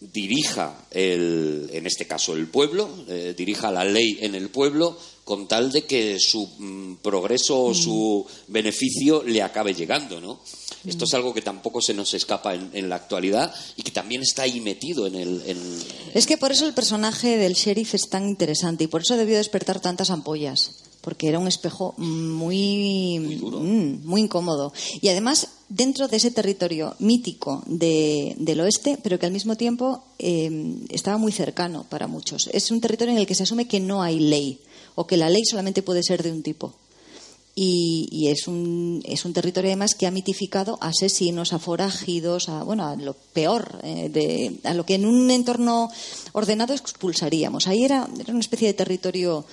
[0.00, 5.46] dirija, el, en este caso, el pueblo, eh, dirija la ley en el pueblo con
[5.46, 10.40] tal de que su mm, progreso o su beneficio le acabe llegando, ¿no?
[10.84, 14.22] Esto es algo que tampoco se nos escapa en, en la actualidad y que también
[14.22, 15.40] está ahí metido en el...
[15.46, 15.78] en-
[16.12, 19.36] Es que por eso el personaje del sheriff es tan interesante y por eso debió
[19.36, 24.72] despertar tantas ampollas, porque era un espejo muy, mm, muy incómodo.
[25.00, 30.02] Y además, dentro de ese territorio mítico de- del oeste, pero que al mismo tiempo
[30.18, 30.50] eh,
[30.90, 32.48] estaba muy cercano para muchos.
[32.52, 34.58] Es un territorio en el que se asume que no hay ley
[34.94, 36.74] o que la ley solamente puede ser de un tipo.
[37.54, 42.62] Y, es, un, es un territorio además que ha mitificado a asesinos, a forajidos, a,
[42.62, 45.90] bueno, a lo peor, eh, de, a lo que en un entorno
[46.32, 47.66] ordenado expulsaríamos.
[47.66, 49.44] Ahí era, era una especie de territorio.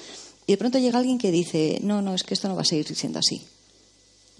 [0.47, 2.65] Y de pronto llega alguien que dice: No, no, es que esto no va a
[2.65, 3.41] seguir siendo así.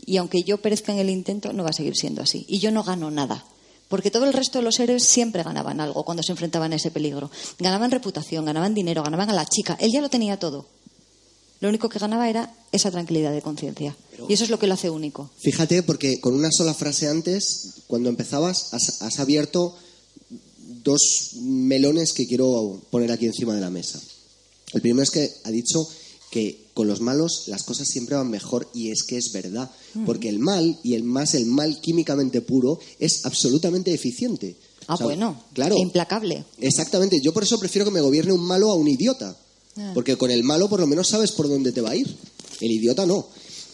[0.06, 2.46] Y aunque yo perezca en el intento, no va a seguir siendo así.
[2.48, 3.44] Y yo no gano nada.
[3.90, 6.92] Porque todo el resto de los héroes siempre ganaban algo cuando se enfrentaban a ese
[6.92, 7.30] peligro.
[7.58, 9.76] Ganaban reputación, ganaban dinero, ganaban a la chica.
[9.82, 10.68] Él ya lo tenía todo.
[11.62, 13.96] Lo único que ganaba era esa tranquilidad de conciencia.
[14.28, 15.30] Y eso es lo que lo hace único.
[15.38, 19.76] Fíjate, porque con una sola frase antes, cuando empezabas, has, has abierto
[20.84, 24.00] dos melones que quiero poner aquí encima de la mesa.
[24.74, 25.88] El primero es que ha dicho
[26.32, 29.70] que con los malos las cosas siempre van mejor y es que es verdad,
[30.06, 34.56] porque el mal y el más el mal químicamente puro es absolutamente eficiente.
[34.88, 35.44] Ah, O sea, bueno.
[35.54, 35.76] claro.
[35.78, 36.46] implacable.
[36.60, 39.36] Exactamente, yo por eso prefiero que me gobierne un malo a un idiota.
[39.78, 39.92] Ah.
[39.94, 42.08] Porque con el malo por lo menos sabes por dónde te va a ir.
[42.60, 43.28] El idiota no.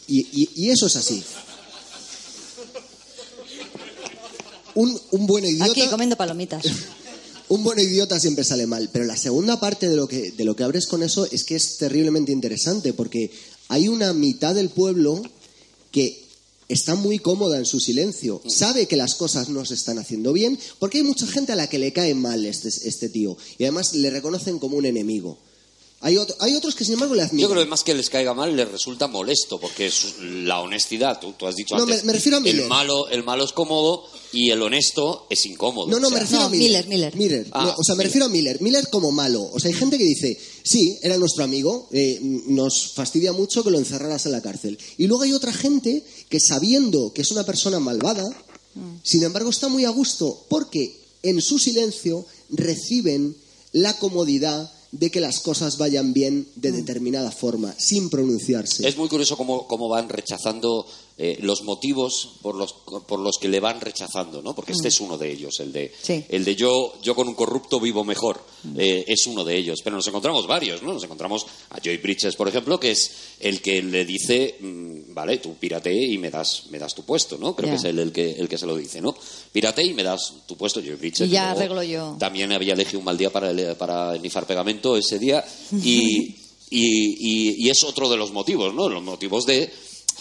[0.07, 1.23] Y, y- y eso es así.
[4.75, 5.71] Un, un buen idiota.
[5.71, 6.65] Aquí comiendo palomitas.
[7.49, 8.89] un buen idiota siempre sale mal.
[8.91, 11.55] Pero la segunda parte de lo, que, de lo que abres con eso es que
[11.55, 13.31] es terriblemente interesante, porque
[13.69, 15.21] hay una mitad del pueblo
[15.91, 16.23] que
[16.67, 20.59] está muy cómoda en su silencio, sabe que las cosas no se están haciendo bien,
[20.79, 23.93] porque hay mucha gente a la que le cae mal este, este tío, y además
[23.93, 25.37] le reconocen como un enemigo.
[26.06, 27.41] Hay, otro- hay otros que, sin embargo, le admiran.
[27.41, 31.20] Yo creo que más que les caiga mal, les resulta molesto, porque es la honestidad,
[31.20, 32.62] tú, tú has dicho No, antes, me- me refiero a Miller.
[32.64, 35.88] el malo, el malo es cómodo y el honesto es incómodo.
[35.89, 36.88] No, no, O sea, me refiero No, a Miller.
[36.88, 37.47] Miller, Miller.
[37.51, 38.06] Ah, no, o sea, me Miller.
[38.08, 38.62] refiero a Miller.
[38.62, 39.49] Miller como malo.
[39.51, 43.72] O sea, hay gente que dice, sí, era nuestro amigo, eh, nos fastidia mucho que
[43.72, 44.78] lo encerraras en la cárcel.
[44.97, 48.24] Y luego hay otra gente que sabiendo que es una persona malvada,
[49.01, 53.36] sin embargo está muy a gusto porque en su silencio reciben
[53.72, 58.87] la comodidad de que las cosas vayan bien de determinada forma, sin pronunciarse.
[58.87, 60.87] Es muy curioso cómo, cómo van rechazando
[61.18, 62.74] eh, los motivos por los,
[63.07, 64.53] por los que le van rechazando, ¿no?
[64.53, 66.26] Porque este es uno de ellos, el de, Sí.
[66.28, 68.43] el de yo, yo con un corrupto vivo mejor,
[68.78, 69.80] eh, es uno de ellos.
[69.82, 70.91] Pero nos encontramos varios, ¿no?
[70.93, 75.38] Nos encontramos a Joy Bridges, por ejemplo, que es el que le dice, mm, vale,
[75.38, 77.55] tú pírate y me das, me das tu puesto, ¿no?
[77.55, 79.16] Creo que es él el que, el que se lo dice, ¿no?
[79.53, 81.28] Pírate y me das tu puesto, Joy Bridges.
[81.30, 82.18] Y ya luego arreglo yo.
[82.20, 85.45] También había elegido un mal día para, para nifar pegamento ese día
[85.82, 86.36] y,
[86.70, 88.89] y, y- y es otro de los motivos, ¿no?
[88.89, 89.72] Los motivos de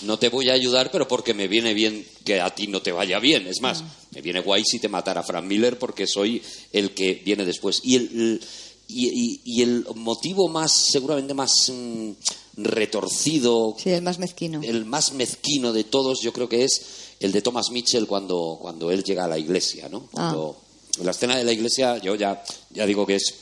[0.05, 2.93] no te voy a ayudar, pero porque me viene bien que a ti no te
[2.93, 3.47] vaya bien.
[3.47, 3.83] Es más,
[4.13, 6.43] me viene guay si te matara Frank Miller porque soy
[6.73, 7.81] el que viene después.
[7.83, 8.41] Y el, el-
[8.87, 12.11] y, y- y el motivo más, seguramente más mm,
[12.59, 14.61] retorcido, Sí, el más mezquino.
[14.63, 16.83] el más mezquino de todos, yo creo que es
[17.21, 20.09] el de Thomas Mitchell cuando, cuando él llega a la iglesia, ¿no?
[20.11, 20.61] Cuando,
[21.03, 23.35] La escena de la iglesia, yo ya, ya digo que es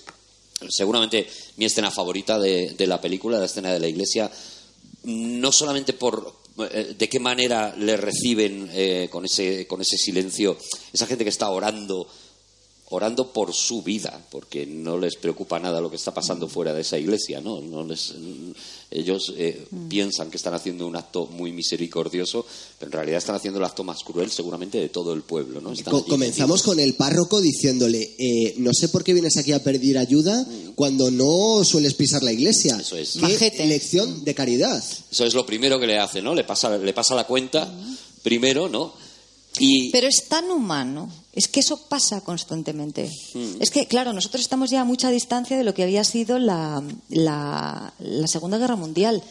[0.69, 4.31] seguramente mi escena favorita de, de la película, la escena de la iglesia,
[5.05, 10.57] no solamente por de qué manera le reciben eh, con, ese, con ese silencio
[10.93, 12.07] esa gente que está orando
[12.95, 16.83] orando por su vida, porque no les preocupa nada lo que está pasando fuera de
[16.83, 17.61] esa iglesia, ¿no?
[17.61, 18.13] no les,
[18.91, 22.45] ellos eh, piensan que están haciendo un acto muy misericordioso,
[22.79, 25.73] pero en realidad están haciendo el acto más cruel seguramente de todo el pueblo, ¿no?
[25.73, 29.53] Están Co- allí comenzamos con el párroco diciéndole, eh, no sé por qué vienes aquí
[29.53, 32.77] a pedir ayuda cuando no sueles pisar la iglesia.
[32.79, 33.13] Eso es.
[33.15, 33.67] Qué Majete.
[33.67, 34.85] lección de caridad.
[35.11, 36.35] Eso es lo primero que le hace, ¿no?
[36.35, 37.73] Le pasa, le pasa la cuenta
[38.23, 38.93] primero, ¿no?
[39.59, 43.11] Y Pero es tan humano, es que eso pasa constantemente.
[43.59, 46.83] Es que, claro, nosotros estamos ya a mucha distancia de lo que había sido la,
[47.09, 49.23] la, la Segunda Guerra Mundial,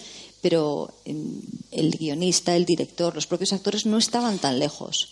[0.41, 5.09] pero em, el guionista, el director, los propios actores no estaban tan lejos.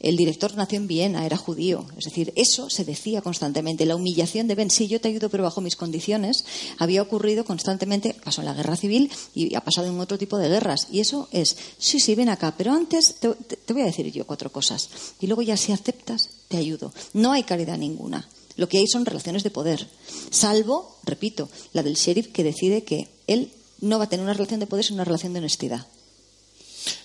[0.00, 1.84] El director nació en Viena, era judío.
[1.98, 3.84] Es decir, eso se decía constantemente.
[3.84, 6.44] La humillación de Ben, sí, yo te ayudo, pero bajo mis condiciones,
[6.78, 8.14] había ocurrido constantemente.
[8.14, 10.86] Pasó en la guerra civil y ha pasado en otro tipo de guerras.
[10.92, 14.24] Y eso es, sí, sí, ven acá, pero antes te, te- voy a decir yo
[14.24, 14.88] cuatro cosas.
[15.20, 16.92] Y luego ya si aceptas, te ayudo.
[17.12, 18.28] No hay caridad ninguna.
[18.54, 19.88] Lo que hay son relaciones de poder.
[20.30, 24.60] Salvo, repito, la del sheriff que decide que él no va a tener una relación
[24.60, 25.86] de poder, sino una relación de honestidad.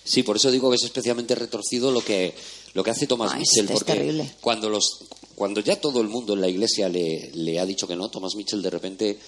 [0.04, 2.34] Sí, por eso digo que es especialmente retorcido lo que,
[2.74, 4.30] lo que hace Thomas Ay, Mitchell, porque terrible.
[4.40, 5.00] cuando, los,
[5.34, 8.34] cuando ya todo el mundo en la iglesia le, le ha dicho que no, Thomas
[8.34, 9.18] Mitchell de repente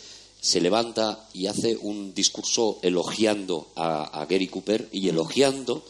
[0.40, 5.84] se levanta y hace un discurso elogiando a, a Gary Cooper y elogiando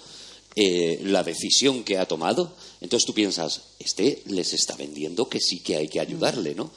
[0.55, 2.53] eh, la decisión que ha tomado.
[2.81, 6.71] Entonces tú piensas, este les está vendiendo que sí que hay que ayudarle, ¿no?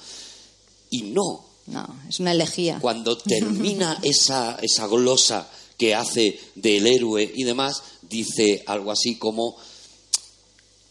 [0.90, 2.80] Y no, No, es una elegía.
[2.82, 9.56] cuando termina esa, esa glosa que hace del héroe y demás, dice algo así como,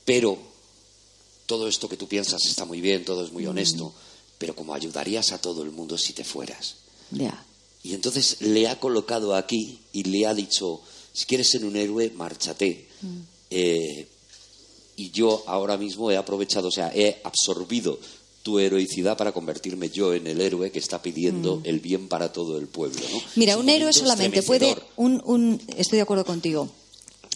[0.08, 0.38] pero
[1.44, 3.92] todo esto que tú piensas está muy bien, todo es muy honesto,
[4.38, 6.76] pero como ayudarías a todo el mundo si te fueras.
[7.82, 10.80] Y entonces le ha colocado aquí y le ha dicho,
[11.12, 12.88] si quieres ser un héroe, márchate.
[13.50, 14.08] Eh,
[14.96, 17.98] y yo ahora mismo he aprovechado, o sea, he absorbido
[18.42, 22.56] tu heroicidad para convertirme yo en el héroe que está pidiendo el bien para todo
[22.58, 23.00] el pueblo.
[23.12, 23.20] ¿no?
[23.36, 24.74] Mira, Es un héroe solamente puede.
[24.96, 26.68] un- estoy de acuerdo contigo.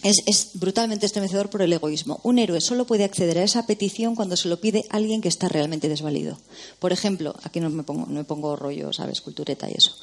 [0.03, 2.19] Es, brutalmente estremecedor por el egoísmo.
[2.23, 5.47] Un héroe solo puede acceder a esa petición cuando se lo pide alguien que está
[5.47, 6.37] realmente desvalido.
[6.79, 9.21] Por ejemplo, aquí no me pongo, no me pongo rollo, ¿sabes?
[9.21, 9.95] Cultureta y eso.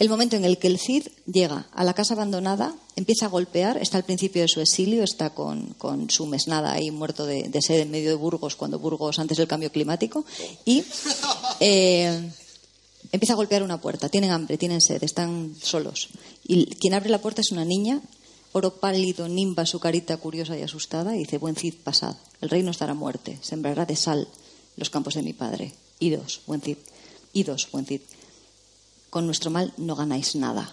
[0.00, 3.76] El momento en el que el Cid llega a la casa abandonada, empieza a golpear,
[3.76, 5.76] está al principio de su exilio, está con,
[6.08, 9.46] su mesnada ahí muerto de, de sed en medio de Burgos, cuando Burgos antes del
[9.46, 10.24] cambio climático,
[10.64, 10.82] y
[11.60, 12.28] eh,
[13.12, 14.08] empieza a golpear una puerta.
[14.08, 16.08] Tienen hambre, tienen sed, están solos.
[16.44, 18.00] Y quien abre la puerta es una niña,
[18.54, 22.16] oro pálido, nimba su carita curiosa y asustada, y dice: Buen Cid, pasad.
[22.40, 24.28] El reino estará muerte, sembrará de sal
[24.76, 25.74] los campos de mi padre.
[25.98, 26.78] Idos, buen Cid.
[27.32, 28.00] Idos, buen Cid.
[29.10, 30.72] Con nuestro mal no ganáis nada.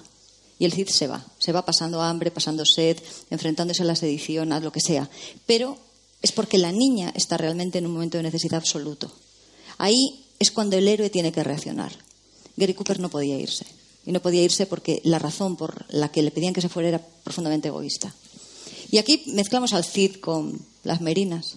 [0.59, 2.97] Y el Cid se va, se va pasando hambre, pasando sed,
[3.32, 5.09] enfrentándose a la sedición, a lo que sea.
[5.47, 5.77] Pero
[6.21, 9.11] es porque la niña está realmente en un momento de necesidad absoluto.
[9.79, 11.91] Ahí es cuando el héroe tiene que reaccionar.
[12.57, 13.65] Gary Cooper no podía irse.
[14.06, 16.89] Y no podía irse porque la razón por la que le pedían que se fuera
[16.89, 18.14] era profundamente egoísta.
[18.89, 21.56] Y aquí mezclamos al Cid con las merinas.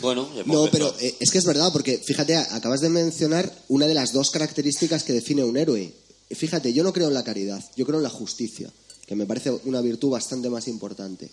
[0.00, 3.86] Bueno, hemos No, pero eh, es que es verdad, porque fíjate, acabas de mencionar una
[3.86, 5.92] de las dos características que define a un héroe.
[6.30, 8.72] Fíjate, yo no creo en la caridad, yo creo en la justicia,
[9.06, 11.30] que me parece una virtud bastante más importante.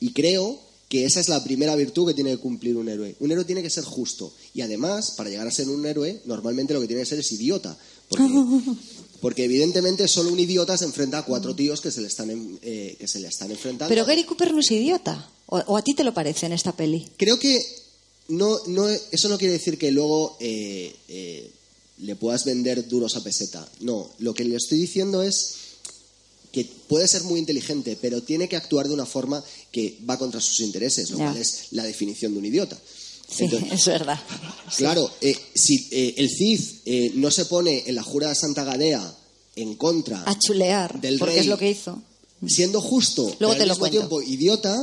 [0.00, 0.58] Y creo
[0.88, 3.14] que esa es la primera virtud que tiene que cumplir un héroe.
[3.20, 4.32] Un héroe tiene que ser justo.
[4.54, 7.32] Y además, para llegar a ser un héroe, normalmente lo que tiene que ser es
[7.32, 7.76] idiota.
[8.08, 8.24] Porque,
[9.20, 12.58] porque evidentemente solo un idiota se enfrenta a cuatro tíos que se le están, en-
[12.62, 13.88] eh, que se le están enfrentando.
[13.88, 15.30] Pero Gary Cooper no es idiota.
[15.46, 17.08] O, o a ti te lo parece en esta peli.
[17.16, 17.60] Creo que
[18.28, 21.50] no, no, eso no quiere decir que luego eh, eh,
[21.98, 23.66] le puedas vender duros a peseta.
[23.80, 25.54] No, lo que le estoy diciendo es
[26.52, 29.42] que puede ser muy inteligente, pero tiene que actuar de una forma
[29.72, 32.78] que va contra sus intereses, lo cual es la definición de un idiota.
[33.30, 34.18] Sí, Entonces, es verdad.
[34.76, 38.64] Claro, eh, si eh, el Cid eh, no se pone en la jura de Santa
[38.64, 39.14] Gadea
[39.56, 42.00] en contra A chulear, del porque rey, es lo que hizo.
[42.46, 43.98] siendo justo, Luego pero te al lo mismo cuento.
[43.98, 44.76] tiempo idiota,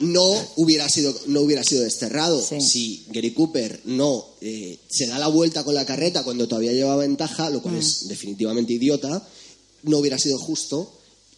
[0.00, 0.24] no
[0.56, 2.42] hubiera sido no hubiera sido desterrado.
[2.42, 2.60] Sí.
[2.60, 6.96] Si Gary Cooper no eh, se da la vuelta con la carreta cuando todavía llevaba
[7.02, 7.62] ventaja, lo Mm.
[7.62, 9.26] cual es definitivamente idiota,
[9.82, 10.90] no hubiera sido justo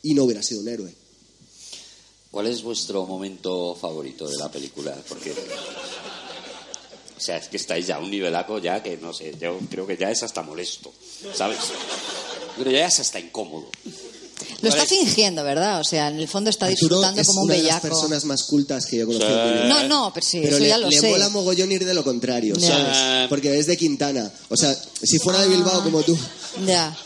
[0.02, 0.94] y no hubiera sido un héroe.
[2.32, 4.96] ¿Cuál es vuestro momento favorito de la película?
[5.08, 5.32] Porque.
[7.16, 9.86] O sea, es que estáis ya a un nivelaco ya que no sé, yo creo
[9.86, 10.92] que ya es hasta molesto,
[11.36, 11.58] ¿sabes?
[12.58, 13.68] Pero ya es hasta incómodo.
[14.60, 15.04] Lo está ¿Cuál es?
[15.06, 15.78] fingiendo, ¿verdad?
[15.80, 17.88] O sea, en el fondo está Arturo disfrutando es como un una de las bellaco.
[17.88, 19.64] personas más cultas que yo mi vida.
[19.68, 21.10] No, no, pero sí, Pero eso le, ya lo le sé.
[21.10, 22.58] mola mogollón ir de lo contrario.
[22.58, 23.28] ¿sabes?
[23.28, 24.32] Porque es de Quintana.
[24.48, 25.84] O sea, si fuera de Bilbao Ah.
[25.84, 26.18] como tú.
[26.66, 26.96] Ya.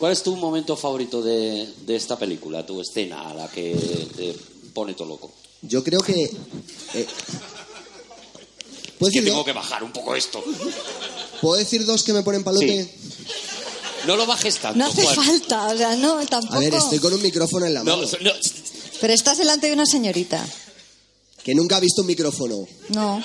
[0.00, 3.74] ¿Cuál es tu momento favorito de, de esta película, tu escena, a la que
[4.16, 4.34] te
[4.72, 5.30] pone todo loco?
[5.62, 6.22] Yo creo que.
[6.94, 7.06] eh,
[8.98, 10.42] ¿puedo, Es que decir tengo que bajar un poco esto.
[11.42, 12.84] ¿Puedo decir dos que me ponen palote?
[12.84, 12.90] Sí.
[14.06, 15.14] No lo bajes tanto, No hace Juan.
[15.26, 16.54] falta, o sea, no, tampoco.
[16.54, 18.08] A ver, estoy con un micrófono en la No, mano.
[18.22, 18.30] no,
[19.02, 20.42] Pero estás delante de una señorita.
[21.44, 22.66] Que nunca ha visto un micrófono.
[22.88, 23.22] No.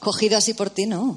[0.00, 1.16] Cogido así por ti, no.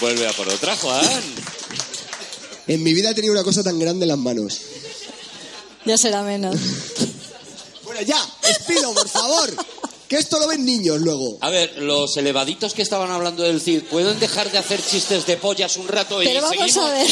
[0.00, 1.22] Vuelve a por otra, Juan.
[2.66, 4.60] En mi vida he tenido una cosa tan grande en las manos.
[5.84, 6.56] Ya será menos.
[7.84, 9.54] Bueno, ya, despido, por favor.
[10.08, 11.38] Que esto lo ven niños luego.
[11.40, 15.36] A ver, los elevaditos que estaban hablando del CID, ¿pueden dejar de hacer chistes de
[15.36, 16.84] pollas un rato y Pero vamos seguimos?
[16.84, 17.10] a ver.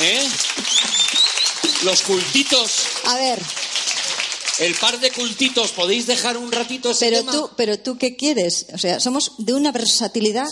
[0.00, 0.28] ¿Eh?
[1.84, 2.70] Los cultitos,
[3.04, 3.40] A ver,
[4.60, 7.32] el par de cultitos, ¿podéis dejar un ratito ese pero tema?
[7.32, 8.66] tú, pero tú qué quieres?
[8.72, 10.46] O sea, somos de una versatilidad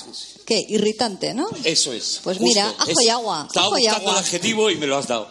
[0.44, 1.46] que irritante, ¿no?
[1.64, 2.20] Eso es.
[2.22, 2.48] Pues justo.
[2.48, 4.18] mira, ajo y agua, Estaba ajo y buscando agua.
[4.20, 5.28] el adjetivo y me lo has dado.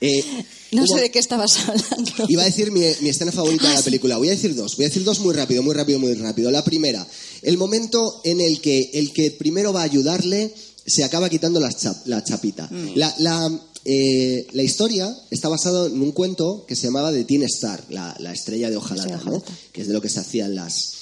[0.00, 0.24] Eh,
[0.72, 2.12] No sé de qué estabas hablando.
[2.28, 4.16] Iba a decir mi, mi escena favorita de la película.
[4.16, 4.76] Voy a decir dos.
[4.76, 6.50] Voy a decir dos muy rápido, muy rápido, muy rápido.
[6.50, 7.06] La primera,
[7.42, 10.54] el momento en el que el que primero va a ayudarle
[10.86, 12.68] se acaba quitando la, chap- la chapita.
[12.96, 17.42] La, la, eh, la historia está basada en un cuento que se llamaba The Teen
[17.44, 19.42] Star, la, la estrella de hojalata, Sí, ¿no?
[19.72, 20.92] que es de lo que se hacían las,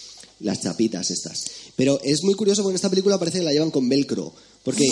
[0.41, 1.45] las chapitas estas.
[1.76, 4.33] Pero es muy curioso porque en esta película parece que la llevan con velcro.
[4.62, 4.87] Porque,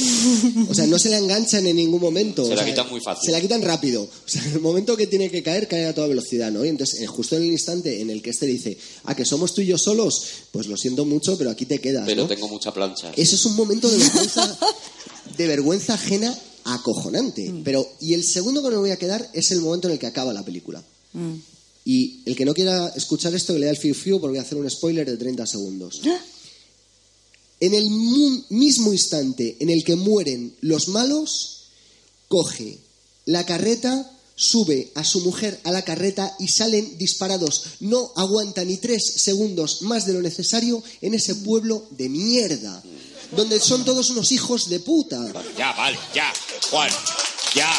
[0.70, 2.42] o sea, no se la enganchan en ningún momento.
[2.46, 3.26] Se o la sea, quitan muy fácil.
[3.26, 4.02] Se la quitan rápido.
[4.04, 6.64] O sea, en el momento que tiene que caer, cae a toda velocidad, ¿no?
[6.64, 9.52] Y entonces, eh, justo en el instante en el que este dice, ah, que somos
[9.52, 10.22] tú y yo solos,
[10.52, 12.28] pues lo siento mucho, pero aquí te quedas, Pero ¿no?
[12.28, 13.12] tengo mucha plancha.
[13.14, 14.58] Eso es un momento de vergüenza,
[15.36, 17.50] de vergüenza ajena acojonante.
[17.50, 17.62] Mm.
[17.64, 20.06] Pero, y el segundo que me voy a quedar es el momento en el que
[20.06, 20.82] acaba la película.
[21.12, 21.34] Mm.
[21.84, 24.38] Y el que no quiera escuchar esto, que le da el fiu fiu porque voy
[24.38, 26.00] a hacer un spoiler de 30 segundos.
[27.60, 27.90] En el
[28.50, 31.70] mismo instante en el que mueren los malos,
[32.28, 32.78] coge
[33.24, 37.64] la carreta, sube a su mujer a la carreta y salen disparados.
[37.80, 42.80] No aguanta ni tres segundos más de lo necesario en ese pueblo de mierda,
[43.32, 45.18] donde son todos unos hijos de puta.
[45.56, 46.32] Ya, vale, ya.
[46.70, 46.90] Juan,
[47.54, 47.70] ya.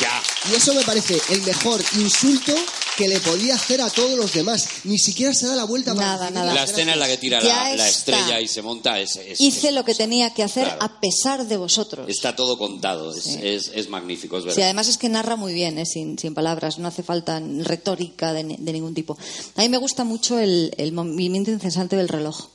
[0.00, 0.22] Ya.
[0.50, 2.52] Y eso me parece el mejor insulto
[2.96, 4.68] que le podía hacer a todos los demás.
[4.84, 6.54] Ni siquiera se da la vuelta para Nada, recibir nada.
[6.54, 9.84] La escena en la que tira la, estrella y se monta es, es- Hice lo
[9.84, 10.82] que tenía que hacer Claro.
[10.82, 12.08] a pesar de vosotros.
[12.08, 13.12] está todo contado.
[13.16, 13.38] Es, Sí.
[13.42, 14.64] es, es magnífico, es Sí, verdad.
[14.64, 15.86] además es que narra muy bien, ¿eh?
[15.86, 19.16] sin, sin palabras, no hace falta retórica de, de ningún tipo.
[19.56, 22.48] A mí me gusta mucho el, el movimiento incesante del reloj.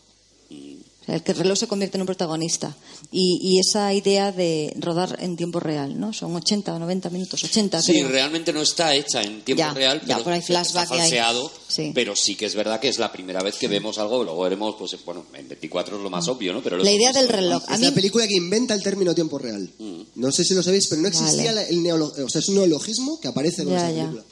[1.09, 2.75] El que el reloj se convierte en un protagonista.
[3.11, 6.13] Y, y esa idea de rodar en tiempo real, ¿no?
[6.13, 8.09] Son 80 o 90 minutos, 80 Sí, creo.
[8.09, 11.91] realmente no está hecha en tiempo Ya, real, ya, pero por ahí está falseado, sí.
[11.95, 14.75] pero sí que es verdad que es la primera vez que vemos algo, luego veremos,
[14.77, 16.61] pues bueno, en 24 es lo más obvio, ¿no?
[16.61, 17.63] Pero La idea del reloj.
[17.67, 19.69] A Es mí, la película que inventa el término tiempo real.
[20.15, 21.55] No sé si lo sabéis, pero no existía Vale.
[21.55, 22.25] la- el neologismo.
[22.25, 24.01] O sea, es un neologismo que aparece en ya, esa ya.
[24.03, 24.23] película.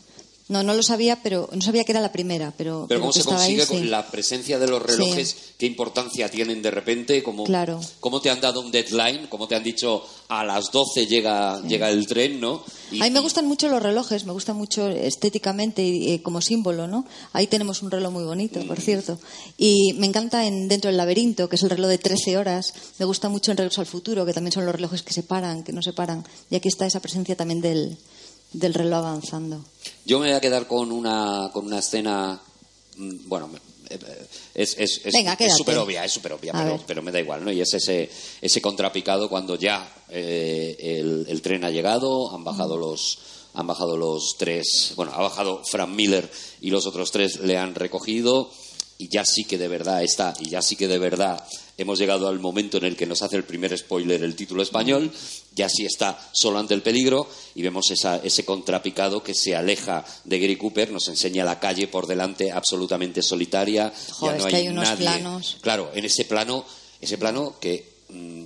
[0.50, 3.22] No, no lo sabía, pero no sabía que era la primera, pero, Pero cómo que
[3.22, 3.84] se ahí, consigue con sí.
[3.88, 7.82] la presencia de los relojes, qué importancia tienen de repente, cómo, Claro.
[8.00, 11.90] cómo te han dado un deadline, cómo te han dicho a las 12 llega, llega
[11.90, 12.64] el tren, ¿no?
[12.92, 16.40] Y- A mí me gustan mucho los relojes, me gustan mucho estéticamente y eh, como
[16.40, 17.06] símbolo, ¿no?
[17.34, 19.20] Ahí tenemos un reloj muy bonito, por cierto.
[19.58, 22.74] Y me encanta en Dentro del laberinto, que es el reloj de 13 horas.
[23.00, 25.64] Me gusta mucho en Regreso al futuro, que también son los relojes que se paran,
[25.64, 26.24] que no se paran.
[26.50, 27.98] Y aquí está esa presencia también del,
[28.60, 29.64] del reloj avanzando.
[30.06, 32.42] Yo me voy a quedar con una, con una escena,
[32.98, 33.50] mm, bueno,
[33.90, 34.00] eh,
[34.54, 35.14] es es- es-
[35.58, 36.52] súper obvia, es súper obvia,
[36.86, 37.52] pero, me da igual, ¿no?
[37.52, 38.10] Y es ese,
[38.42, 43.20] ese contrapicado cuando ya eh, el, el tren ha llegado, han bajado los
[43.54, 46.30] han bajado los tres, bueno, ha bajado Frank Miller
[46.62, 48.52] y los otros tres le han recogido
[49.00, 51.44] y ya sí que de verdad está, y ya sí que de verdad
[51.78, 55.12] hemos llegado al momento en el que nos hace el primer spoiler el título español,
[55.56, 60.04] ya sí está solo ante el peligro y vemos esa- ese contrapicado que se aleja
[60.24, 64.52] de Gary Cooper, nos enseña la calle por delante absolutamente solitaria, Joder, ya no es
[64.52, 65.06] que hay, unos nadie.
[65.06, 65.58] planos.
[65.62, 66.66] Claro, en ese plano,
[67.00, 68.44] ese plano que mm,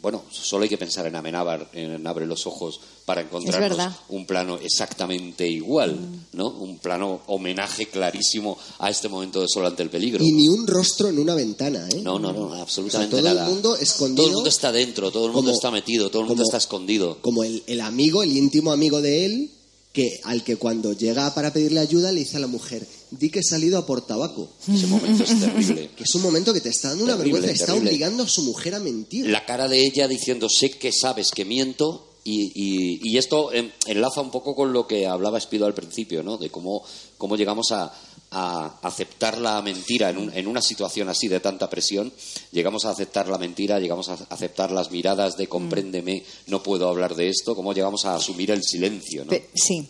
[0.00, 3.96] bueno, solo hay que pensar en Amenábar, en Abre los ojos, para encontrarnos verdad.
[4.10, 5.98] un plano exactamente igual,
[6.32, 6.48] ¿no?
[6.48, 10.22] Un plano homenaje clarísimo a este momento de Sol ante el peligro.
[10.24, 12.00] Y ni un rostro en una ventana, ¿eh?
[12.02, 13.46] No, no, no, absolutamente O sea, todo nada.
[13.48, 14.16] el mundo escondido.
[14.16, 16.48] Todo el mundo está dentro, todo el mundo como- está metido, todo el mundo como-
[16.48, 17.18] está escondido.
[17.22, 19.50] Como el, el amigo, el íntimo amigo de él,
[19.92, 23.40] que al que cuando llega para pedirle ayuda le dice a la mujer, di que
[23.40, 24.48] he salido a por tabaco.
[24.72, 25.90] Ese momento es terrible.
[25.96, 27.90] Que es un momento que te está dando una Terrible, vergüenza, está terrible.
[27.90, 29.26] obligando a su mujer a mentir.
[29.28, 32.04] La cara de ella diciendo, sé que sabes que miento.
[32.24, 33.50] Y, y- y esto
[33.86, 36.36] enlaza un poco con lo que hablaba Espido al principio, ¿no?
[36.36, 36.84] De cómo,
[37.16, 37.90] cómo llegamos a,
[38.30, 42.12] a aceptar la mentira en, un- en una situación así de tanta presión.
[42.52, 47.14] Llegamos a aceptar la mentira, llegamos a aceptar las miradas de compréndeme, no puedo hablar
[47.14, 47.54] de esto.
[47.56, 49.32] Cómo llegamos a asumir el silencio, ¿no?
[49.54, 49.88] Sí.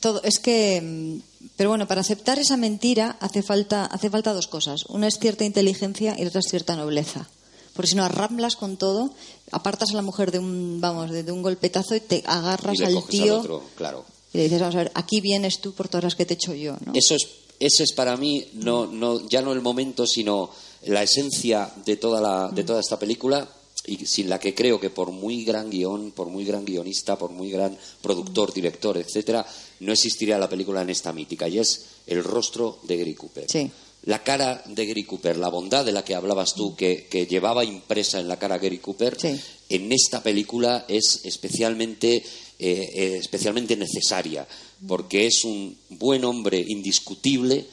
[0.00, 1.18] Todo, es que, mm,
[1.56, 4.84] pero bueno, para aceptar esa mentira hace falta, hace falta dos cosas.
[4.86, 7.28] Una es cierta inteligencia y otra es cierta nobleza.
[7.74, 9.10] Porque si no arramblas con todo,
[9.52, 12.84] apartas a la mujer de un, vamos, de, de un golpetazo y te agarras y
[12.84, 14.04] al tío otro, claro.
[14.32, 16.36] y le dices, vamos a ver, aquí vienes tú por todas las que te he
[16.36, 16.92] hecho yo, ¿no?
[16.94, 17.28] Eso es,
[17.60, 20.50] ese es para mí no, no, ya no el momento, sino
[20.86, 23.48] la esencia de toda, la, de toda esta película
[23.88, 27.30] y sin la que creo que por muy gran guion, por muy gran guionista, por
[27.30, 29.46] muy gran productor, director, etcétera,
[29.80, 33.46] no existiría la película en esta mítica y es el rostro de Gary Cooper.
[33.50, 33.70] Sí.
[34.04, 37.64] La cara de Gary Cooper, la bondad de la que hablabas tú, que, que llevaba
[37.64, 39.38] impresa en la cara Gary Cooper, Sí.
[39.70, 42.22] en esta película es especialmente, eh,
[42.58, 44.46] eh, especialmente necesaria,
[44.86, 47.66] porque es un buen hombre indiscutible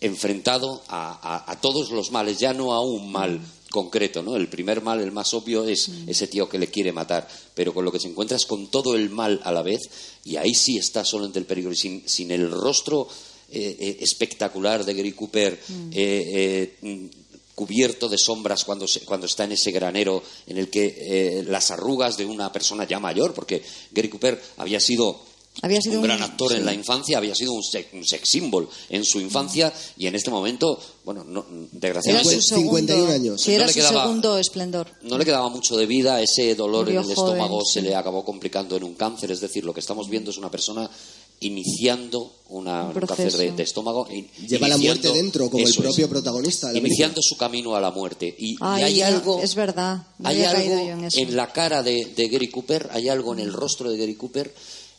[0.00, 1.12] enfrentado a,
[1.46, 3.40] a- a todos los males, ya no a un mal
[3.72, 4.36] concreto, ¿no?
[4.36, 7.84] El primer mal, el más obvio, es ese tío que le quiere matar, pero con
[7.84, 9.80] lo que se encuentra es con todo el mal a la vez,
[10.24, 13.08] y ahí sí está solo ante el peligro, y sin, sin el rostro
[13.50, 15.58] eh, eh, espectacular de Gary Cooper,
[15.90, 17.06] eh, eh, mm,
[17.54, 21.70] cubierto de sombras cuando, se- cuando está en ese granero en el que eh, las
[21.70, 25.20] arrugas de una persona ya mayor, porque Gary Cooper había sido
[25.60, 26.56] Había sido un un- gran actor sí.
[26.56, 30.14] en la infancia, había sido un sex, un sex symbol en su infancia y en
[30.14, 33.40] este momento, bueno, no, Era desgraciadamente su 51 segundo, años.
[33.42, 34.88] sí, No era le su quedaba- segundo esplendor.
[35.02, 37.72] no le quedaba mucho de vida, ese dolor Murió en el joven, estómago sí.
[37.74, 40.50] se le acabó complicando en un cáncer, es decir, lo que estamos viendo es una
[40.50, 40.88] persona
[41.40, 44.06] iniciando una, Un un cáncer de, de estómago.
[44.10, 47.90] in- Lleva la muerte dentro, como el es, propio protagonista iniciando su camino a la
[47.90, 48.34] muerte.
[48.38, 51.20] Y, y Ay, hay algo, es verdad, hay algo yo en eso.
[51.30, 54.54] la cara de, de Gary Cooper, hay algo en el rostro de Gary Cooper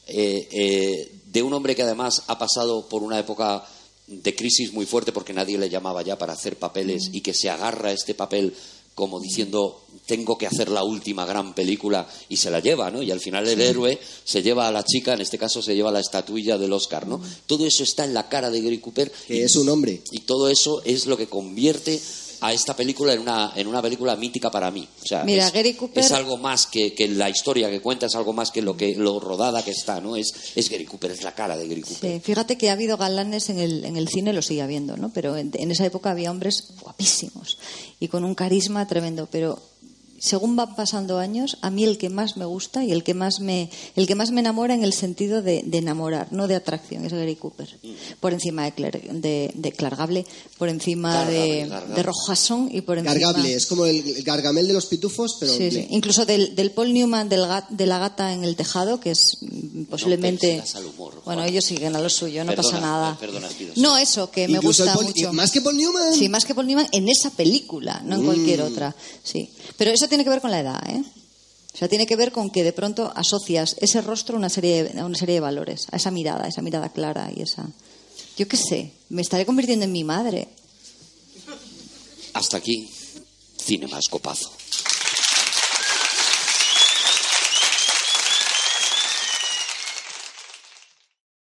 [0.07, 3.65] eh, eh, de un hombre que además ha pasado por una época
[4.07, 7.15] de crisis muy fuerte porque nadie le llamaba ya para hacer papeles Mm.
[7.15, 8.53] y que se agarra a este papel
[8.95, 13.01] como diciendo tengo que hacer la última gran película y se la lleva, ¿no?
[13.01, 15.91] Y al final el héroe se lleva a la chica, en este caso se lleva
[15.91, 17.19] la estatuilla del Oscar, ¿no?
[17.47, 20.01] Todo eso está en la cara de Gary Cooper Que y, es un hombre.
[20.11, 21.99] y todo eso es lo que convierte
[22.43, 24.87] a esta película en una, en una película mítica para mí.
[25.01, 28.05] O sea, Mira, es, Gary Cooper- es algo más que, que la historia que cuenta,
[28.07, 30.15] es algo más que lo que lo rodada que está, ¿no?
[30.15, 32.11] Es, es Gary Cooper, es la cara de Gary Cooper.
[32.13, 35.11] Sí, fíjate que ha habido galanes en el, en el cine, lo sigue habiendo, ¿no?
[35.13, 37.57] Pero en, en esa época había hombres guapísimos
[37.99, 39.27] y con un carisma tremendo.
[39.31, 39.59] Pero
[40.23, 43.41] según van pasando años, a mí el que más me gusta y el que más
[43.41, 47.03] me, el que más me enamora en el sentido de, de enamorar, no de atracción,
[47.03, 47.67] es Gary Cooper.
[48.21, 50.25] Por encima de, Claire, de, de Clark Gable,
[50.57, 51.95] por encima Gargable, de, Gargable.
[51.95, 53.13] de Rojason y por encima...
[53.13, 55.87] Gargable, es como el, el gargamel de los pitufos, pero Sí, sí.
[55.89, 59.39] Incluso del, del Paul Newman del gat- de la gata en el tejado, que es
[59.89, 60.47] posiblemente.
[60.57, 63.17] penséis al humor, bueno, ellos siguen a lo suyo, no Perdona, pasa nada.
[63.19, 65.33] perdona, no, eso, que me gusta Paul- mucho.
[65.33, 66.13] más que Paul Newman.
[66.13, 68.67] Sí, más que Paul Newman en esa película, no en cualquier Mm.
[68.71, 68.95] otra.
[69.23, 69.49] Sí.
[69.77, 71.03] Pero eso tiene que ver con la edad, ¿eh?
[71.73, 74.83] O sea, tiene que ver con que de pronto asocias ese rostro a una serie
[74.83, 77.67] de, a una serie de valores, a esa mirada, a esa mirada clara y esa.
[78.37, 80.49] Yo qué sé, me estaré convirtiendo en mi madre.
[82.33, 82.87] Hasta aquí,
[83.57, 84.51] Cinema Escopazo.